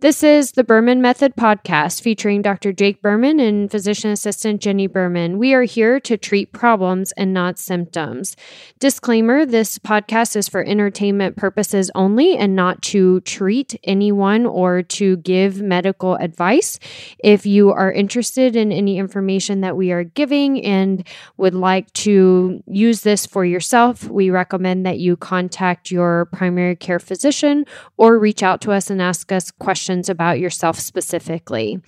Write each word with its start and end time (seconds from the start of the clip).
This 0.00 0.22
is 0.22 0.52
the 0.52 0.62
Berman 0.62 1.02
Method 1.02 1.34
podcast 1.34 2.02
featuring 2.02 2.40
Dr. 2.40 2.72
Jake 2.72 3.02
Berman 3.02 3.40
and 3.40 3.68
physician 3.68 4.12
assistant 4.12 4.62
Jenni 4.62 4.88
Berman. 4.88 5.38
We 5.38 5.54
are 5.54 5.64
here 5.64 5.98
to 5.98 6.16
treat 6.16 6.52
problems 6.52 7.10
and 7.16 7.34
not 7.34 7.58
symptoms. 7.58 8.36
Disclaimer 8.78 9.44
this 9.44 9.76
podcast 9.80 10.36
is 10.36 10.46
for 10.46 10.62
entertainment 10.62 11.36
purposes 11.36 11.90
only 11.96 12.36
and 12.36 12.54
not 12.54 12.80
to 12.82 13.18
treat 13.22 13.74
anyone 13.82 14.46
or 14.46 14.84
to 14.84 15.16
give 15.16 15.60
medical 15.60 16.14
advice. 16.14 16.78
If 17.18 17.44
you 17.44 17.72
are 17.72 17.90
interested 17.90 18.54
in 18.54 18.70
any 18.70 18.98
information 18.98 19.62
that 19.62 19.76
we 19.76 19.90
are 19.90 20.04
giving 20.04 20.64
and 20.64 21.04
would 21.38 21.54
like 21.54 21.92
to 21.94 22.62
use 22.68 23.00
this 23.00 23.26
for 23.26 23.44
yourself, 23.44 24.04
we 24.04 24.30
recommend 24.30 24.86
that 24.86 25.00
you 25.00 25.16
contact 25.16 25.90
your 25.90 26.26
primary 26.26 26.76
care 26.76 27.00
physician 27.00 27.66
or 27.96 28.16
reach 28.16 28.44
out 28.44 28.60
to 28.60 28.70
us 28.70 28.90
and 28.90 29.02
ask 29.02 29.32
us 29.32 29.50
questions 29.50 29.87
about 29.88 30.38
yourself 30.38 30.78
specifically. 30.78 31.80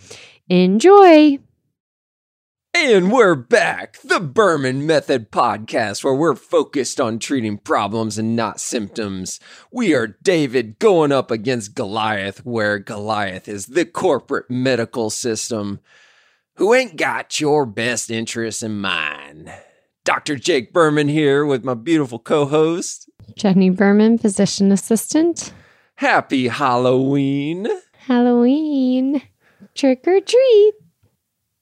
Enjoy! 0.48 1.38
And 2.73 3.11
we're 3.11 3.34
back, 3.34 4.01
the 4.02 4.20
Berman 4.20 4.87
Method 4.87 5.33
podcast, 5.33 6.05
where 6.05 6.15
we're 6.15 6.37
focused 6.37 7.01
on 7.01 7.19
treating 7.19 7.59
problems 7.59 8.16
and 8.16 8.37
not 8.37 8.61
symptoms. 8.61 9.41
We 9.73 9.92
are 9.95 10.16
David 10.23 10.78
going 10.78 11.11
up 11.11 11.30
against 11.30 11.75
Goliath, 11.75 12.47
where 12.47 12.78
Goliath 12.78 13.48
is 13.48 13.66
the 13.66 13.84
corporate 13.84 14.48
medical 14.51 15.11
system 15.11 15.80
who 16.56 16.73
ain't 16.73 16.97
got 16.97 17.41
your 17.41 17.67
best 17.67 18.11
interests 18.11 18.62
in 18.62 18.80
mind. 18.80 19.53
Dr. 20.05 20.37
Jake 20.37 20.73
Berman 20.73 21.09
here 21.09 21.45
with 21.45 21.64
my 21.64 21.75
beautiful 21.75 22.19
co 22.20 22.47
host, 22.47 23.11
Jenni 23.34 23.75
Berman, 23.75 24.17
physician 24.17 24.73
assistant. 24.73 25.53
Happy 25.97 26.48
Halloween! 26.48 27.69
Halloween. 28.10 29.23
Trick 29.77 30.05
or 30.09 30.20
treat. 30.20 30.73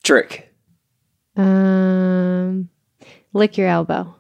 Trick. 0.03 0.55
Um, 1.37 2.71
lick 3.35 3.59
your 3.59 3.69
elbow. 3.69 4.15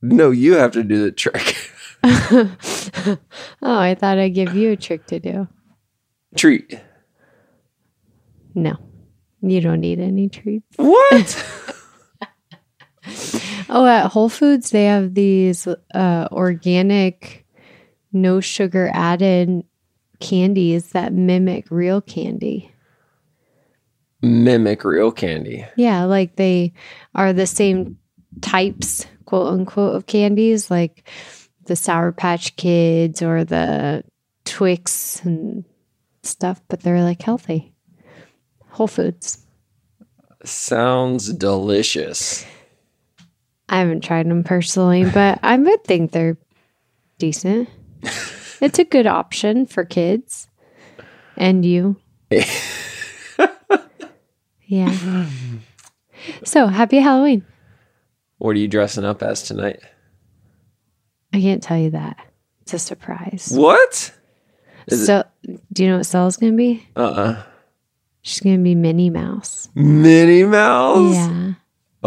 No, 0.00 0.30
you 0.30 0.52
have 0.54 0.70
to 0.70 0.84
do 0.84 1.02
the 1.02 1.10
trick. 1.10 1.56
oh, 2.04 3.18
I 3.62 3.96
thought 3.96 4.18
I'd 4.18 4.34
give 4.34 4.54
you 4.54 4.70
a 4.70 4.76
trick 4.76 5.06
to 5.08 5.18
do. 5.18 5.48
Treat. 6.36 6.80
No, 8.54 8.76
you 9.42 9.60
don't 9.60 9.80
need 9.80 9.98
any 9.98 10.28
treats. 10.28 10.76
What? 10.76 11.02
oh, 13.68 13.86
at 13.86 14.06
Whole 14.06 14.28
Foods, 14.28 14.70
they 14.70 14.84
have 14.84 15.14
these 15.14 15.66
uh, 15.66 16.28
organic, 16.30 17.44
no 18.12 18.38
sugar 18.38 18.88
added 18.94 19.64
candies 20.20 20.90
that 20.90 21.12
mimic 21.12 21.70
real 21.70 22.00
candy. 22.00 22.70
Mimic 24.22 24.84
real 24.84 25.12
candy. 25.12 25.66
Yeah, 25.76 26.04
like 26.04 26.36
they 26.36 26.72
are 27.14 27.32
the 27.32 27.46
same 27.46 27.98
types, 28.40 29.06
quote 29.24 29.52
unquote, 29.52 29.94
of 29.96 30.06
candies, 30.06 30.70
like 30.70 31.08
the 31.66 31.76
Sour 31.76 32.12
Patch 32.12 32.56
Kids 32.56 33.22
or 33.22 33.44
the 33.44 34.04
Twix 34.44 35.22
and 35.24 35.64
stuff, 36.22 36.60
but 36.68 36.80
they're 36.80 37.02
like 37.02 37.22
healthy. 37.22 37.72
Whole 38.70 38.88
Foods. 38.88 39.44
Sounds 40.44 41.32
delicious. 41.32 42.44
I 43.68 43.78
haven't 43.78 44.04
tried 44.04 44.28
them 44.28 44.44
personally, 44.44 45.04
but 45.04 45.40
I 45.42 45.56
would 45.56 45.84
think 45.84 46.12
they're 46.12 46.36
decent. 47.18 47.68
it's 48.60 48.78
a 48.78 48.84
good 48.84 49.06
option 49.06 49.66
for 49.66 49.84
kids 49.84 50.48
and 51.36 51.64
you. 51.64 51.96
yeah. 54.66 55.26
So 56.44 56.66
happy 56.66 56.98
Halloween. 56.98 57.44
What 58.38 58.56
are 58.56 58.58
you 58.58 58.68
dressing 58.68 59.04
up 59.04 59.22
as 59.22 59.42
tonight? 59.42 59.80
I 61.32 61.40
can't 61.40 61.62
tell 61.62 61.78
you 61.78 61.90
that. 61.90 62.18
It's 62.62 62.74
a 62.74 62.78
surprise. 62.78 63.52
What? 63.54 64.12
Is 64.88 65.06
so, 65.06 65.24
do 65.72 65.84
you 65.84 65.90
know 65.90 65.96
what 65.98 66.06
Stella's 66.06 66.36
going 66.36 66.52
to 66.52 66.56
be? 66.56 66.86
Uh 66.96 67.00
uh 67.00 67.42
She's 68.22 68.40
going 68.40 68.56
to 68.56 68.62
be 68.62 68.74
Minnie 68.74 69.10
Mouse. 69.10 69.68
Minnie 69.74 70.42
Mouse? 70.42 71.14
Yeah. 71.14 71.52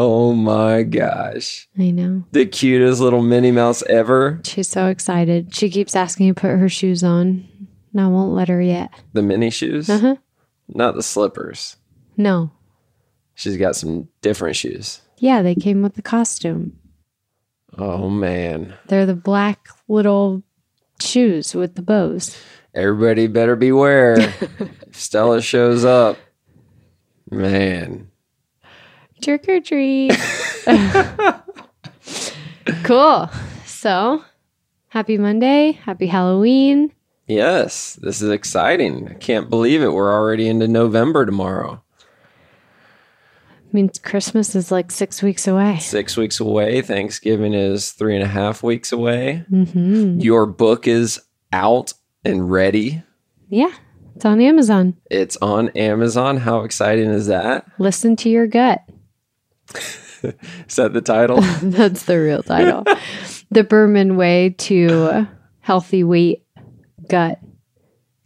Oh 0.02 0.32
my 0.32 0.84
gosh. 0.84 1.68
I 1.78 1.92
know. 1.92 2.24
The 2.32 2.46
cutest 2.46 3.02
little 3.02 3.22
Minnie 3.22 3.52
Mouse 3.52 3.84
ever. 3.84 4.40
She's 4.46 4.70
so 4.70 4.88
excited. 4.88 5.54
She 5.54 5.70
keeps 5.70 5.94
asking 5.94 6.34
to 6.34 6.40
put 6.40 6.52
her 6.58 6.70
shoes 6.70 7.04
on. 7.04 7.46
And 7.92 8.00
I 8.02 8.08
won't 8.08 8.32
let 8.34 8.48
her 8.48 8.62
yet. 8.62 8.92
The 9.12 9.22
mini 9.22 9.50
shoes? 9.50 9.90
Uh 9.90 10.00
huh. 10.00 10.16
Not 10.70 10.96
the 10.96 11.04
slippers. 11.04 11.76
No. 12.16 12.50
She's 13.36 13.58
got 13.58 13.76
some 13.76 14.08
different 14.22 14.56
shoes. 14.56 15.02
Yeah, 15.18 15.42
they 15.42 15.54
came 15.54 15.82
with 15.82 15.96
the 15.96 16.02
costume. 16.02 16.80
Oh 17.78 18.10
man. 18.10 18.76
They're 18.88 19.06
the 19.06 19.16
black 19.16 19.68
little 19.90 20.44
shoes 21.02 21.54
with 21.54 21.76
the 21.76 21.82
bows. 21.82 22.38
Everybody 22.74 23.28
better 23.28 23.58
beware. 23.58 24.18
if 24.18 24.72
Stella 24.96 25.42
shows 25.42 25.84
up, 25.84 26.16
man. 27.30 28.10
Trick 29.22 29.48
or 29.50 29.60
treat. 29.60 30.12
cool. 32.84 33.30
So, 33.66 34.24
happy 34.90 35.18
Monday. 35.18 35.74
Happy 35.74 36.08
Halloween. 36.08 36.92
Yes, 37.28 37.96
this 38.02 38.22
is 38.22 38.30
exciting. 38.32 39.08
I 39.10 39.14
can't 39.14 39.50
believe 39.50 39.82
it. 39.84 39.94
We're 39.94 40.12
already 40.12 40.48
into 40.48 40.68
November 40.68 41.26
tomorrow. 41.26 41.82
means 43.72 44.00
Christmas 44.00 44.56
is 44.56 44.72
like 44.72 44.92
six 44.92 45.22
weeks 45.22 45.48
away. 45.48 45.78
Six 45.80 46.18
weeks 46.18 46.40
away. 46.40 46.82
Thanksgiving 46.82 47.54
is 47.54 47.92
three 47.92 48.16
and 48.16 48.24
a 48.24 48.28
half 48.28 48.64
weeks 48.64 48.92
away. 48.92 49.46
Mm-hmm. 49.52 50.20
Your 50.20 50.46
book 50.48 50.88
is 50.88 51.22
out 51.54 51.94
and 52.26 52.52
ready. 52.52 53.04
Yeah, 53.50 53.74
it's 54.16 54.26
on 54.26 54.42
Amazon. 54.42 54.96
It's 55.12 55.38
on 55.38 55.70
Amazon. 55.70 56.38
How 56.38 56.62
exciting 56.62 57.10
is 57.12 57.28
that? 57.28 57.66
Listen 57.78 58.16
to 58.18 58.30
your 58.30 58.48
gut. 58.48 58.82
Is 60.24 60.76
that 60.76 60.94
the 60.94 61.02
title? 61.02 61.42
That's 61.62 62.04
the 62.04 62.20
real 62.20 62.44
title. 62.44 62.84
the 63.52 63.64
Berman 63.64 64.18
Way 64.18 64.56
to 64.60 65.28
Healthy 65.62 66.04
Weight, 66.04 66.44
Gut, 67.10 67.40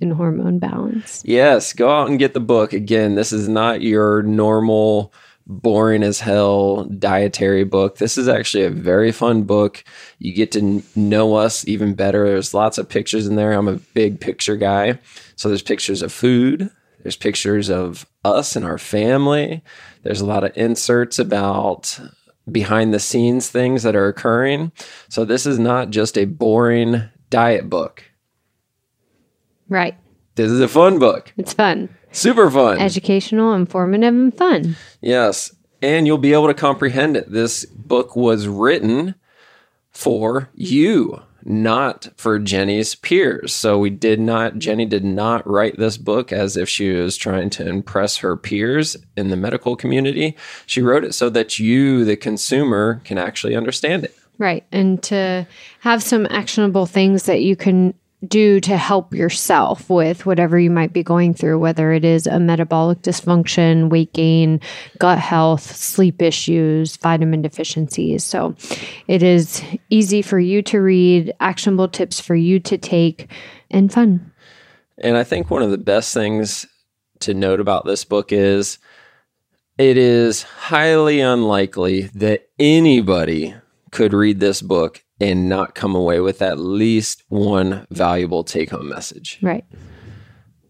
and 0.01 0.13
Hormone 0.13 0.59
Balance. 0.59 1.23
yes, 1.25 1.71
go 1.73 1.89
out 1.89 2.09
and 2.09 2.19
get 2.19 2.33
the 2.33 2.39
book. 2.39 2.73
Again, 2.73 3.15
this 3.15 3.31
is 3.31 3.47
not 3.47 3.81
your 3.81 4.21
normal 4.23 5.13
boring 5.45 6.03
as 6.03 6.19
hell 6.19 6.85
dietary 6.85 7.63
book. 7.63 7.97
This 7.97 8.17
is 8.17 8.27
actually 8.27 8.63
a 8.63 8.69
very 8.69 9.11
fun 9.11 9.43
book. 9.43 9.83
You 10.19 10.33
get 10.33 10.51
to 10.53 10.81
know 10.95 11.35
us 11.35 11.67
even 11.67 11.93
better. 11.95 12.25
There's 12.25 12.53
lots 12.53 12.77
of 12.77 12.89
pictures 12.89 13.27
in 13.27 13.35
there. 13.35 13.51
I'm 13.53 13.67
a 13.67 13.75
big 13.93 14.19
picture 14.19 14.55
guy. 14.55 14.99
So 15.35 15.49
there's 15.49 15.61
pictures 15.61 16.01
of 16.01 16.11
food, 16.13 16.69
there's 17.03 17.15
pictures 17.17 17.69
of 17.69 18.05
us 18.25 18.55
and 18.55 18.65
our 18.65 18.77
family. 18.77 19.61
There's 20.03 20.21
a 20.21 20.25
lot 20.25 20.43
of 20.43 20.55
inserts 20.57 21.19
about 21.19 21.99
behind 22.51 22.93
the 22.93 22.99
scenes 22.99 23.49
things 23.49 23.83
that 23.83 23.95
are 23.95 24.07
occurring. 24.07 24.71
So 25.09 25.25
this 25.25 25.45
is 25.45 25.59
not 25.59 25.89
just 25.91 26.17
a 26.17 26.25
boring 26.25 27.03
diet 27.29 27.69
book. 27.69 28.03
Right. 29.69 29.95
This 30.35 30.49
is 30.49 30.59
a 30.61 30.67
fun 30.67 30.97
book. 30.99 31.31
It's 31.37 31.53
fun, 31.53 31.89
Super 32.11 32.49
fun. 32.49 32.79
educational, 32.79 33.53
informative, 33.53 34.13
and 34.13 34.35
fun. 34.35 34.75
Yes. 35.01 35.53
And 35.81 36.07
you'll 36.07 36.17
be 36.17 36.33
able 36.33 36.47
to 36.47 36.53
comprehend 36.53 37.17
it. 37.17 37.31
This 37.31 37.65
book 37.65 38.15
was 38.15 38.47
written 38.47 39.15
for 39.91 40.49
you, 40.55 41.21
not 41.45 42.09
for 42.15 42.39
Jenni's 42.39 42.95
peers. 42.95 43.53
So 43.53 43.77
we 43.77 43.89
did 43.89 44.19
not, 44.19 44.55
Jenni 44.55 44.87
did 44.87 45.03
not 45.03 45.47
write 45.47 45.77
this 45.77 45.97
book 45.97 46.31
as 46.31 46.57
if 46.57 46.69
she 46.69 46.91
was 46.91 47.17
trying 47.17 47.49
to 47.51 47.67
impress 47.67 48.17
her 48.17 48.35
peers 48.37 48.95
in 49.17 49.29
the 49.29 49.35
medical 49.35 49.75
community. 49.75 50.37
She 50.65 50.81
wrote 50.81 51.03
it 51.03 51.13
so 51.13 51.29
that 51.31 51.59
you, 51.59 52.05
the 52.05 52.15
consumer, 52.15 53.01
can 53.03 53.17
actually 53.17 53.55
understand 53.55 54.03
it. 54.03 54.17
Right. 54.37 54.65
And 54.71 55.01
to 55.03 55.47
have 55.81 56.01
some 56.01 56.27
actionable 56.29 56.85
things 56.85 57.23
that 57.23 57.41
you 57.41 57.55
can 57.55 57.93
do 58.27 58.59
to 58.61 58.77
help 58.77 59.13
yourself 59.13 59.89
with 59.89 60.25
whatever 60.25 60.57
you 60.59 60.69
might 60.69 60.93
be 60.93 61.03
going 61.03 61.33
through, 61.33 61.59
whether 61.59 61.91
it 61.91 62.05
is 62.05 62.25
a 62.27 62.39
metabolic 62.39 63.01
dysfunction, 63.01 63.89
weight 63.89 64.13
gain, 64.13 64.59
gut 64.99 65.19
health, 65.19 65.75
sleep 65.75 66.21
issues, 66.21 66.95
vitamin 66.97 67.41
deficiencies. 67.41 68.23
So 68.23 68.55
it 69.07 69.23
is 69.23 69.61
easy 69.89 70.21
for 70.21 70.39
you 70.39 70.61
to 70.63 70.79
read, 70.79 71.33
actionable 71.39 71.87
tips 71.87 72.19
for 72.19 72.35
you 72.35 72.59
to 72.61 72.77
take, 72.77 73.29
and 73.69 73.91
fun. 73.91 74.31
And 74.97 75.17
I 75.17 75.23
think 75.23 75.49
one 75.49 75.63
of 75.63 75.71
the 75.71 75.77
best 75.77 76.13
things 76.13 76.65
to 77.21 77.33
note 77.33 77.59
about 77.59 77.85
this 77.85 78.05
book 78.05 78.31
is 78.31 78.77
it 79.77 79.97
is 79.97 80.43
highly 80.43 81.19
unlikely 81.19 82.03
that 82.15 82.47
anybody 82.59 83.55
could 83.91 84.13
read 84.13 84.39
this 84.39 84.61
book 84.61 85.02
and 85.19 85.47
not 85.47 85.75
come 85.75 85.95
away 85.95 86.19
with 86.19 86.41
at 86.41 86.59
least 86.59 87.23
one 87.29 87.87
valuable 87.91 88.43
take 88.43 88.71
home 88.71 88.89
message. 88.89 89.39
Right. 89.41 89.65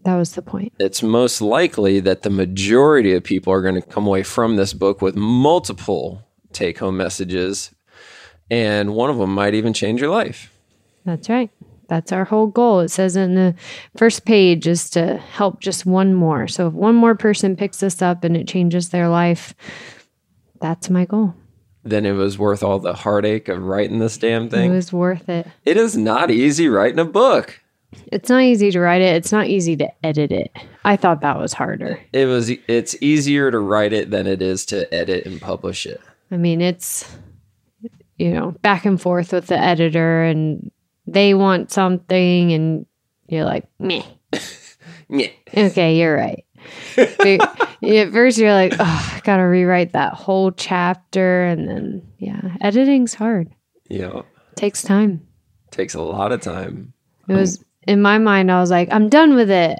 That 0.03 0.15
was 0.17 0.33
the 0.33 0.41
point. 0.41 0.73
It's 0.79 1.01
most 1.01 1.41
likely 1.41 1.99
that 2.01 2.23
the 2.23 2.29
majority 2.29 3.13
of 3.13 3.23
people 3.23 3.53
are 3.53 3.61
going 3.61 3.75
to 3.75 3.81
come 3.81 4.05
away 4.05 4.23
from 4.23 4.57
this 4.57 4.73
book 4.73 5.01
with 5.01 5.15
multiple 5.15 6.27
take 6.51 6.79
home 6.79 6.97
messages, 6.97 7.73
and 8.51 8.93
one 8.93 9.09
of 9.09 9.17
them 9.17 9.33
might 9.33 9.53
even 9.53 9.73
change 9.73 10.01
your 10.01 10.11
life. 10.11 10.51
That's 11.05 11.29
right. 11.29 11.49
That's 11.87 12.11
our 12.11 12.25
whole 12.25 12.47
goal. 12.47 12.79
It 12.79 12.89
says 12.89 13.15
in 13.15 13.35
the 13.35 13.55
first 13.97 14.25
page 14.25 14.67
is 14.67 14.89
to 14.91 15.17
help 15.17 15.61
just 15.61 15.85
one 15.85 16.13
more. 16.13 16.47
So 16.47 16.67
if 16.67 16.73
one 16.73 16.95
more 16.95 17.15
person 17.15 17.55
picks 17.55 17.79
this 17.79 18.01
up 18.01 18.23
and 18.23 18.35
it 18.35 18.47
changes 18.47 18.89
their 18.89 19.09
life, 19.09 19.53
that's 20.59 20.89
my 20.89 21.05
goal. 21.05 21.33
Then 21.83 22.05
it 22.05 22.13
was 22.13 22.37
worth 22.37 22.63
all 22.63 22.79
the 22.79 22.93
heartache 22.93 23.49
of 23.49 23.61
writing 23.61 23.99
this 23.99 24.17
damn 24.17 24.49
thing. 24.49 24.71
It 24.71 24.75
was 24.75 24.93
worth 24.93 25.27
it. 25.27 25.47
it 25.65 25.77
is 25.77 25.97
not 25.97 26.31
easy 26.31 26.69
writing 26.69 26.99
a 26.99 27.05
book. 27.05 27.59
It's 28.07 28.29
not 28.29 28.41
easy 28.43 28.71
to 28.71 28.79
write 28.79 29.01
it. 29.01 29.15
It's 29.15 29.31
not 29.31 29.47
easy 29.47 29.75
to 29.77 30.05
edit 30.05 30.31
it. 30.31 30.51
I 30.83 30.95
thought 30.95 31.21
that 31.21 31.37
was 31.37 31.53
harder. 31.53 31.99
It 32.11 32.25
was 32.25 32.49
it's 32.67 32.95
easier 33.01 33.51
to 33.51 33.59
write 33.59 33.93
it 33.93 34.09
than 34.11 34.25
it 34.27 34.41
is 34.41 34.65
to 34.67 34.91
edit 34.93 35.25
and 35.25 35.39
publish 35.39 35.85
it. 35.85 36.01
I 36.31 36.37
mean, 36.37 36.61
it's 36.61 37.07
you 38.17 38.31
know, 38.31 38.51
back 38.61 38.85
and 38.85 39.01
forth 39.01 39.33
with 39.33 39.47
the 39.47 39.57
editor 39.57 40.23
and 40.23 40.71
they 41.05 41.33
want 41.33 41.71
something 41.71 42.53
and 42.53 42.85
you're 43.27 43.45
like, 43.45 43.67
meh. 43.79 44.03
Yeah. 45.09 45.27
Okay, 45.55 45.99
you're 45.99 46.15
right. 46.15 46.45
At 47.83 48.11
first 48.13 48.37
you're 48.37 48.53
like, 48.53 48.73
oh, 48.79 49.11
I 49.15 49.21
gotta 49.23 49.45
rewrite 49.45 49.93
that 49.93 50.13
whole 50.13 50.51
chapter 50.51 51.43
and 51.45 51.67
then 51.67 52.07
yeah, 52.17 52.55
editing's 52.61 53.13
hard. 53.13 53.49
Yeah. 53.89 54.21
takes 54.55 54.81
time. 54.81 55.27
Takes 55.71 55.93
a 55.93 56.01
lot 56.01 56.31
of 56.31 56.41
time. 56.41 56.93
It 57.27 57.33
was 57.33 57.63
in 57.87 58.01
my 58.01 58.17
mind. 58.17 58.51
I 58.51 58.59
was 58.59 58.71
like, 58.71 58.89
I'm 58.91 59.09
done 59.09 59.35
with 59.35 59.49
it. 59.51 59.77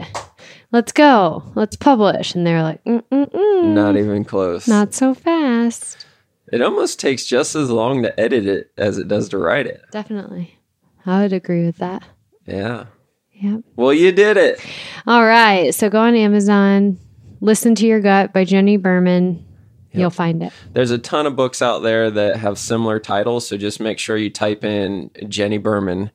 Let's 0.72 0.92
go. 0.92 1.44
Let's 1.56 1.76
publish. 1.76 2.34
And 2.36 2.46
they're 2.48 2.64
like, 2.64 2.84
Mm-mm-mm. 2.84 3.64
Not 3.74 3.96
even 3.96 4.24
close. 4.26 4.68
not 4.68 4.94
so 4.94 5.14
fast. 5.14 6.06
It 6.52 6.62
almost 6.62 7.00
takes 7.00 7.26
just 7.26 7.56
as 7.56 7.70
long 7.70 8.04
to 8.04 8.20
edit 8.20 8.46
it 8.46 8.72
as 8.78 8.98
it 8.98 9.08
does 9.08 9.30
to 9.30 9.38
write 9.38 9.66
it. 9.66 9.82
Definitely, 9.92 10.60
I 11.06 11.22
would 11.22 11.34
agree 11.34 11.66
with 11.66 11.78
that. 11.78 12.04
Yeah. 12.46 12.86
Yep. 13.34 13.62
Well, 13.76 13.94
you 13.94 14.12
did 14.12 14.38
it. 14.38 14.60
All 15.08 15.26
right. 15.26 15.74
So 15.74 15.90
go 15.90 16.00
on 16.00 16.16
Amazon. 16.16 16.98
Listen 17.44 17.76
to 17.76 17.86
Your 17.86 18.00
Gut 18.00 18.32
by 18.32 18.46
Jenni 18.46 18.82
Berman. 18.82 19.46
You'll 19.92 20.10
find 20.10 20.42
it. 20.42 20.54
There's 20.72 20.92
a 20.92 20.98
ton 20.98 21.28
of 21.28 21.36
books 21.36 21.62
out 21.62 21.80
there 21.80 22.10
that 22.10 22.38
have 22.38 22.58
similar 22.58 23.00
titles, 23.00 23.46
so 23.46 23.58
just 23.58 23.82
make 23.82 24.00
sure 24.00 24.16
you 24.16 24.30
type 24.30 24.64
in 24.64 25.10
Jenni 25.26 25.62
Berman 25.62 26.10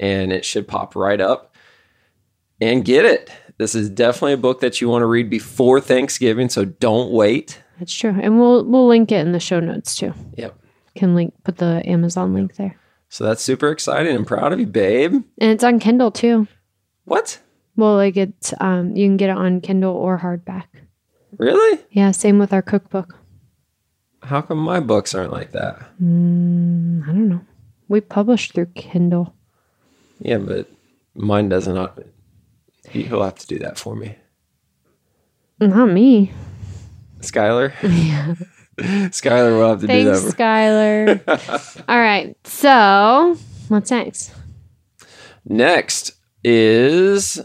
and 0.00 0.32
it 0.32 0.42
should 0.42 0.66
pop 0.66 0.96
right 0.96 1.20
up. 1.20 1.54
And 2.62 2.82
get 2.82 3.04
it. 3.04 3.30
This 3.58 3.74
is 3.74 3.90
definitely 3.90 4.32
a 4.32 4.38
book 4.38 4.60
that 4.60 4.80
you 4.80 4.88
want 4.88 5.02
to 5.02 5.06
read 5.06 5.28
before 5.28 5.82
Thanksgiving, 5.82 6.48
so 6.48 6.64
don't 6.64 7.10
wait. 7.10 7.62
That's 7.78 7.92
true. 7.92 8.18
And 8.18 8.40
we'll 8.40 8.64
we'll 8.64 8.88
link 8.88 9.12
it 9.12 9.20
in 9.20 9.32
the 9.32 9.40
show 9.40 9.60
notes 9.60 9.94
too. 9.94 10.14
Yep. 10.38 10.58
Can 10.94 11.14
link 11.14 11.34
put 11.44 11.58
the 11.58 11.82
Amazon 11.84 12.32
link 12.32 12.56
there. 12.56 12.74
So 13.10 13.24
that's 13.24 13.42
super 13.42 13.70
exciting. 13.70 14.16
I'm 14.16 14.24
proud 14.24 14.54
of 14.54 14.60
you, 14.60 14.66
babe. 14.66 15.12
And 15.12 15.50
it's 15.50 15.62
on 15.62 15.78
Kindle 15.78 16.10
too. 16.10 16.48
What? 17.04 17.38
Well, 17.76 17.94
like 17.94 18.16
it's 18.16 18.52
um 18.60 18.96
you 18.96 19.06
can 19.06 19.16
get 19.16 19.30
it 19.30 19.36
on 19.36 19.60
Kindle 19.60 19.94
or 19.94 20.18
hardback. 20.18 20.64
Really? 21.38 21.80
Yeah, 21.90 22.10
same 22.10 22.38
with 22.38 22.52
our 22.52 22.62
cookbook. 22.62 23.16
How 24.22 24.42
come 24.42 24.58
my 24.58 24.80
books 24.80 25.14
aren't 25.14 25.32
like 25.32 25.52
that? 25.52 25.78
Mm, 26.02 27.02
I 27.04 27.06
don't 27.06 27.28
know. 27.28 27.40
We 27.88 28.00
publish 28.00 28.52
through 28.52 28.66
Kindle. 28.74 29.34
Yeah, 30.20 30.38
but 30.38 30.68
mine 31.14 31.48
doesn't. 31.48 31.76
uh, 31.76 31.88
He'll 32.88 33.22
have 33.22 33.38
to 33.38 33.46
do 33.46 33.58
that 33.60 33.78
for 33.78 33.94
me. 33.96 34.16
Not 35.60 35.86
me. 35.86 36.32
Skylar? 37.20 37.72
Yeah. 37.82 38.34
Skylar 39.10 39.58
will 39.58 39.68
have 39.68 39.80
to 39.82 39.86
do 39.86 40.04
that. 40.04 40.16
Thanks, 40.16 40.34
that. 40.34 41.26
Skylar. 41.26 41.84
All 41.88 41.98
right. 41.98 42.34
So, 42.44 43.36
what's 43.68 43.90
next? 43.90 44.32
Next 45.44 46.12
is 46.42 47.40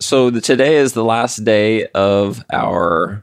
so 0.00 0.30
the, 0.30 0.40
today 0.40 0.76
is 0.76 0.94
the 0.94 1.04
last 1.04 1.44
day 1.44 1.86
of 1.88 2.44
our 2.52 3.22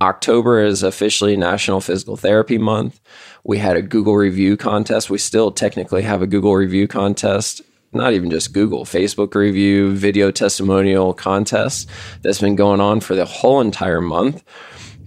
October 0.00 0.62
is 0.62 0.82
officially 0.82 1.36
National 1.36 1.80
Physical 1.80 2.16
Therapy 2.16 2.58
Month. 2.58 3.00
We 3.44 3.58
had 3.58 3.76
a 3.76 3.82
Google 3.82 4.16
review 4.16 4.56
contest. 4.56 5.08
We 5.08 5.18
still 5.18 5.50
technically 5.50 6.02
have 6.02 6.20
a 6.20 6.26
Google 6.26 6.54
review 6.54 6.86
contest. 6.86 7.62
Not 7.92 8.12
even 8.12 8.30
just 8.30 8.52
Google, 8.52 8.84
Facebook 8.84 9.34
review, 9.34 9.94
video 9.94 10.30
testimonial 10.30 11.14
contest 11.14 11.88
that's 12.20 12.40
been 12.40 12.56
going 12.56 12.80
on 12.80 13.00
for 13.00 13.14
the 13.14 13.24
whole 13.24 13.60
entire 13.60 14.02
month. 14.02 14.42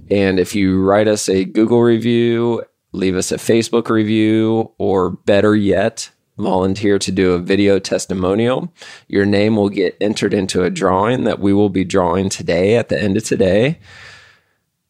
And 0.09 0.39
if 0.39 0.55
you 0.55 0.81
write 0.81 1.07
us 1.07 1.29
a 1.29 1.45
Google 1.45 1.83
review, 1.83 2.63
leave 2.93 3.15
us 3.15 3.31
a 3.31 3.37
Facebook 3.37 3.89
review, 3.89 4.71
or 4.79 5.11
better 5.11 5.55
yet, 5.55 6.09
volunteer 6.39 6.97
to 6.99 7.11
do 7.11 7.33
a 7.33 7.39
video 7.39 7.79
testimonial, 7.79 8.73
your 9.07 9.25
name 9.25 9.55
will 9.55 9.69
get 9.69 9.97
entered 10.01 10.33
into 10.33 10.63
a 10.63 10.69
drawing 10.69 11.25
that 11.25 11.39
we 11.39 11.53
will 11.53 11.69
be 11.69 11.83
drawing 11.83 12.29
today 12.29 12.75
at 12.75 12.89
the 12.89 13.01
end 13.01 13.17
of 13.17 13.23
today 13.23 13.79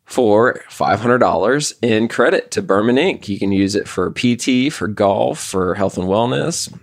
for 0.10 0.62
$500 0.69 1.74
in 1.84 2.07
credit 2.07 2.50
to 2.51 2.63
Berman 2.63 2.96
Inc. 2.96 3.28
You 3.28 3.38
can 3.38 3.51
use 3.51 3.75
it 3.75 3.88
for 3.88 4.12
PT, 4.12 4.74
for 4.74 4.88
golf, 4.88 5.40
for 5.40 5.75
health 5.75 5.98
and 5.98 6.07
wellness. 6.07 6.75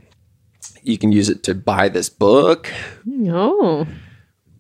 You 0.83 0.97
can 0.97 1.11
use 1.11 1.29
it 1.29 1.43
to 1.45 1.55
buy 1.55 1.89
this 1.89 2.09
book. 2.09 2.73
Oh, 3.29 3.85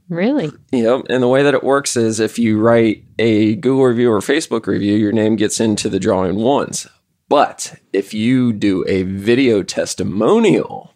really? 0.08 0.50
Yep. 0.72 1.02
And 1.08 1.22
the 1.22 1.28
way 1.28 1.44
that 1.44 1.54
it 1.54 1.62
works 1.62 1.96
is 1.96 2.18
if 2.18 2.40
you 2.40 2.58
write 2.58 3.04
a 3.20 3.54
Google 3.54 3.84
review 3.84 4.10
or 4.10 4.18
Facebook 4.18 4.66
review, 4.66 4.96
your 4.96 5.12
name 5.12 5.36
gets 5.36 5.60
into 5.60 5.88
the 5.88 6.00
drawing 6.00 6.34
once. 6.34 6.88
But 7.28 7.74
if 7.92 8.14
you 8.14 8.52
do 8.52 8.84
a 8.86 9.02
video 9.02 9.62
testimonial, 9.62 10.92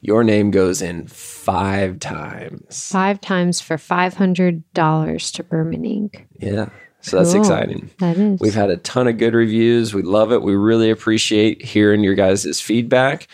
your 0.00 0.24
name 0.24 0.50
goes 0.50 0.80
in 0.80 1.06
five 1.06 1.98
times. 1.98 2.88
Five 2.90 3.20
times 3.20 3.60
for 3.60 3.76
$500 3.76 5.32
to 5.32 5.42
Berman 5.44 5.82
Inc. 5.82 6.26
Yeah. 6.38 6.68
So 7.00 7.18
that's 7.18 7.32
Cool. 7.32 7.40
exciting. 7.40 7.90
That 7.98 8.16
is. 8.16 8.40
We've 8.40 8.54
had 8.54 8.70
a 8.70 8.78
ton 8.78 9.06
of 9.06 9.18
good 9.18 9.34
reviews. 9.34 9.94
We 9.94 10.02
love 10.02 10.32
it. 10.32 10.42
We 10.42 10.54
really 10.56 10.90
appreciate 10.90 11.64
hearing 11.64 12.02
your 12.02 12.14
guys' 12.14 12.60
feedback. 12.60 13.28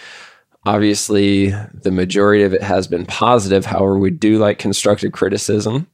Obviously, 0.65 1.50
the 1.75 1.91
majority 1.91 2.44
of 2.44 2.55
it 2.55 2.62
has 2.62 2.87
been 2.87 3.06
positive. 3.06 3.67
However, 3.67 3.99
we 3.99 4.11
do 4.11 4.39
like 4.39 4.59
constructive 4.59 5.12
criticism. 5.12 5.87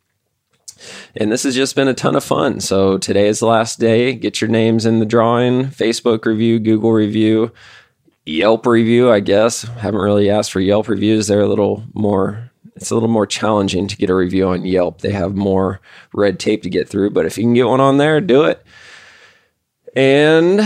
And 1.17 1.31
this 1.33 1.43
has 1.43 1.55
just 1.55 1.75
been 1.75 1.89
a 1.89 1.95
ton 1.95 2.17
of 2.17 2.25
fun. 2.25 2.61
So 2.61 2.99
today 2.99 3.29
is 3.29 3.41
the 3.41 3.47
last 3.47 3.79
day. 3.79 4.15
Get 4.15 4.41
your 4.41 4.51
names 4.51 4.87
in 4.87 4.99
the 4.99 5.07
drawing 5.07 5.67
Facebook 5.67 6.25
review, 6.25 6.59
Google 6.59 6.93
review, 6.93 7.53
Yelp 8.25 8.67
review, 8.67 9.11
I 9.11 9.21
guess. 9.21 9.63
Haven't 9.63 10.01
really 10.01 10.29
asked 10.31 10.53
for 10.53 10.61
Yelp 10.61 10.89
reviews. 10.89 11.27
They're 11.27 11.41
a 11.41 11.49
little 11.49 11.85
more, 11.95 12.51
it's 12.77 12.91
a 12.91 12.95
little 12.95 13.09
more 13.09 13.27
challenging 13.27 13.89
to 13.89 13.97
get 13.97 14.11
a 14.11 14.15
review 14.15 14.47
on 14.49 14.65
Yelp. 14.65 15.01
They 15.01 15.13
have 15.13 15.35
more 15.35 15.81
red 16.13 16.39
tape 16.39 16.63
to 16.63 16.71
get 16.71 16.89
through. 16.89 17.11
But 17.11 17.27
if 17.27 17.39
you 17.39 17.45
can 17.45 17.55
get 17.55 17.67
one 17.67 17.81
on 17.81 17.97
there, 17.97 18.21
do 18.21 18.45
it. 18.45 18.65
And 19.97 20.61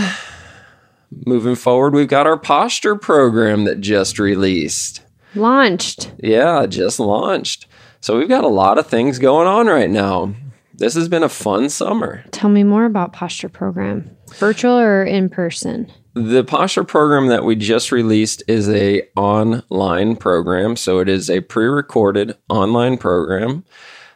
moving 1.25 1.55
forward, 1.55 1.93
we've 1.93 2.07
got 2.07 2.27
our 2.27 2.37
posture 2.37 2.95
program 2.95 3.63
that 3.63 3.79
just 3.79 4.19
released. 4.19 5.01
Launched. 5.35 6.11
Yeah, 6.19 6.65
just 6.65 6.99
launched. 6.99 7.67
So 8.03 8.17
we've 8.17 8.27
got 8.27 8.43
a 8.43 8.49
lot 8.49 8.77
of 8.77 8.87
things 8.87 9.17
going 9.17 9.47
on 9.47 9.67
right 9.67 9.89
now. 9.89 10.35
This 10.73 10.93
has 10.95 11.07
been 11.07 11.23
a 11.23 11.29
fun 11.29 11.69
summer. 11.69 12.25
Tell 12.31 12.49
me 12.49 12.65
more 12.65 12.83
about 12.83 13.13
Posture 13.13 13.47
Program. 13.47 14.11
Virtual 14.35 14.77
or 14.77 15.05
in 15.05 15.29
person? 15.29 15.89
The 16.13 16.43
posture 16.43 16.83
program 16.83 17.27
that 17.27 17.45
we 17.45 17.55
just 17.55 17.93
released 17.93 18.43
is 18.45 18.67
a 18.67 19.03
online 19.15 20.17
program. 20.17 20.75
So 20.75 20.99
it 20.99 21.07
is 21.07 21.29
a 21.29 21.39
pre-recorded 21.39 22.35
online 22.49 22.97
program 22.97 23.63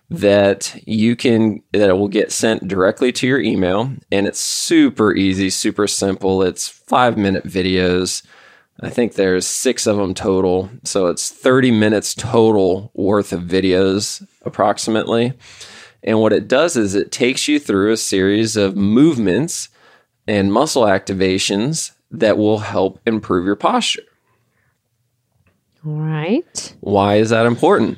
that 0.09 0.77
you 0.85 1.15
can 1.15 1.63
that 1.71 1.97
will 1.97 2.09
get 2.09 2.33
sent 2.33 2.67
directly 2.67 3.13
to 3.13 3.25
your 3.25 3.39
email 3.39 3.93
and 4.11 4.27
it's 4.27 4.41
super 4.41 5.15
easy, 5.15 5.49
super 5.49 5.87
simple. 5.87 6.43
It's 6.43 6.67
5-minute 6.89 7.45
videos. 7.45 8.21
I 8.79 8.89
think 8.89 9.13
there's 9.13 9.47
6 9.47 9.87
of 9.87 9.97
them 9.97 10.13
total. 10.13 10.69
So 10.83 11.07
it's 11.07 11.29
30 11.29 11.71
minutes 11.71 12.13
total 12.13 12.91
worth 12.93 13.33
of 13.33 13.41
videos 13.41 14.25
approximately. 14.43 15.33
And 16.03 16.19
what 16.19 16.33
it 16.33 16.47
does 16.47 16.77
is 16.77 16.93
it 16.93 17.11
takes 17.11 17.47
you 17.47 17.59
through 17.59 17.91
a 17.91 17.97
series 17.97 18.55
of 18.55 18.75
movements 18.75 19.69
and 20.27 20.53
muscle 20.53 20.83
activations 20.83 21.91
that 22.11 22.37
will 22.37 22.59
help 22.59 22.99
improve 23.05 23.45
your 23.45 23.55
posture. 23.55 24.03
All 25.85 25.93
right. 25.93 26.75
Why 26.79 27.15
is 27.15 27.31
that 27.31 27.45
important? 27.45 27.97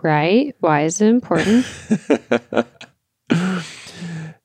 Right. 0.00 0.56
Why 0.60 0.84
is 0.84 1.00
it 1.00 1.08
important? 1.08 1.66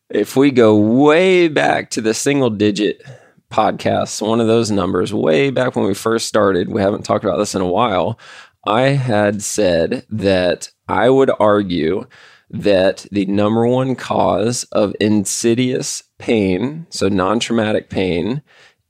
If 0.10 0.38
we 0.38 0.52
go 0.52 0.78
way 0.78 1.50
back 1.50 1.90
to 1.92 2.02
the 2.02 2.14
single 2.14 2.50
digit 2.50 3.04
podcasts, 3.52 4.22
one 4.22 4.40
of 4.40 4.48
those 4.48 4.72
numbers, 4.72 5.14
way 5.14 5.50
back 5.50 5.76
when 5.76 5.86
we 5.86 5.94
first 5.94 6.28
started, 6.28 6.70
we 6.70 6.82
haven't 6.82 7.04
talked 7.04 7.24
about 7.24 7.38
this 7.38 7.56
in 7.56 7.62
a 7.62 7.68
while. 7.68 8.20
I 8.66 8.90
had 8.90 9.42
said 9.42 10.06
that 10.10 10.70
I 10.88 11.10
would 11.10 11.32
argue 11.40 12.06
that 12.50 13.06
the 13.12 13.26
number 13.26 13.66
one 13.68 13.96
cause 13.96 14.64
of 14.66 14.96
insidious 15.00 16.04
pain, 16.18 16.88
so 16.90 17.08
non 17.08 17.40
traumatic 17.40 17.90
pain, 17.90 18.42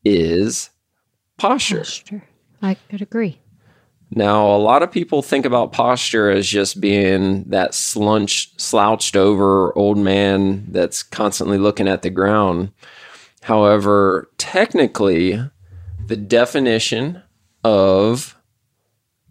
is 0.04 0.70
posture. 1.38 1.80
Posture. 1.80 2.24
I 2.62 2.76
could 2.90 3.02
agree. 3.02 3.40
Now, 4.10 4.48
a 4.48 4.58
lot 4.58 4.84
of 4.84 4.92
people 4.92 5.22
think 5.22 5.46
about 5.46 5.74
posture 5.74 6.30
as 6.30 6.48
just 6.48 6.80
being 6.80 7.44
that 7.50 7.74
slunched, 7.74 8.60
slouched 8.62 9.18
over 9.18 9.78
old 9.78 9.98
man 9.98 10.66
that's 10.72 11.04
constantly 11.04 11.58
looking 11.58 11.90
at 11.90 12.04
the 12.04 12.10
ground. 12.10 12.72
However, 13.48 14.30
technically, 14.38 15.42
the 16.06 16.18
definition 16.18 17.24
of 17.64 18.38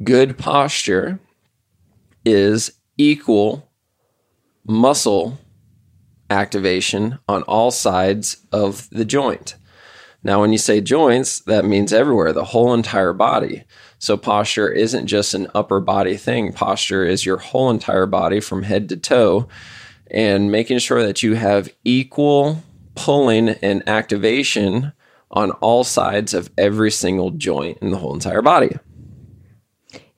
good 0.02 0.38
posture 0.38 1.20
is 2.24 2.72
equal 2.96 3.70
muscle 4.66 5.38
activation 6.30 7.18
on 7.28 7.42
all 7.42 7.70
sides 7.70 8.38
of 8.50 8.88
the 8.88 9.04
joint. 9.04 9.56
Now, 10.22 10.40
when 10.40 10.50
you 10.50 10.56
say 10.56 10.80
joints, 10.80 11.40
that 11.40 11.66
means 11.66 11.92
everywhere, 11.92 12.32
the 12.32 12.46
whole 12.46 12.72
entire 12.72 13.12
body. 13.12 13.64
So, 13.98 14.16
posture 14.16 14.72
isn't 14.72 15.08
just 15.08 15.34
an 15.34 15.48
upper 15.54 15.78
body 15.78 16.16
thing. 16.16 16.54
Posture 16.54 17.04
is 17.04 17.26
your 17.26 17.36
whole 17.36 17.68
entire 17.68 18.06
body 18.06 18.40
from 18.40 18.62
head 18.62 18.88
to 18.88 18.96
toe, 18.96 19.46
and 20.10 20.50
making 20.50 20.78
sure 20.78 21.02
that 21.02 21.22
you 21.22 21.34
have 21.34 21.68
equal 21.84 22.62
pulling 22.96 23.50
and 23.50 23.88
activation 23.88 24.92
on 25.30 25.52
all 25.52 25.84
sides 25.84 26.34
of 26.34 26.50
every 26.58 26.90
single 26.90 27.30
joint 27.30 27.78
in 27.80 27.90
the 27.90 27.98
whole 27.98 28.14
entire 28.14 28.42
body. 28.42 28.76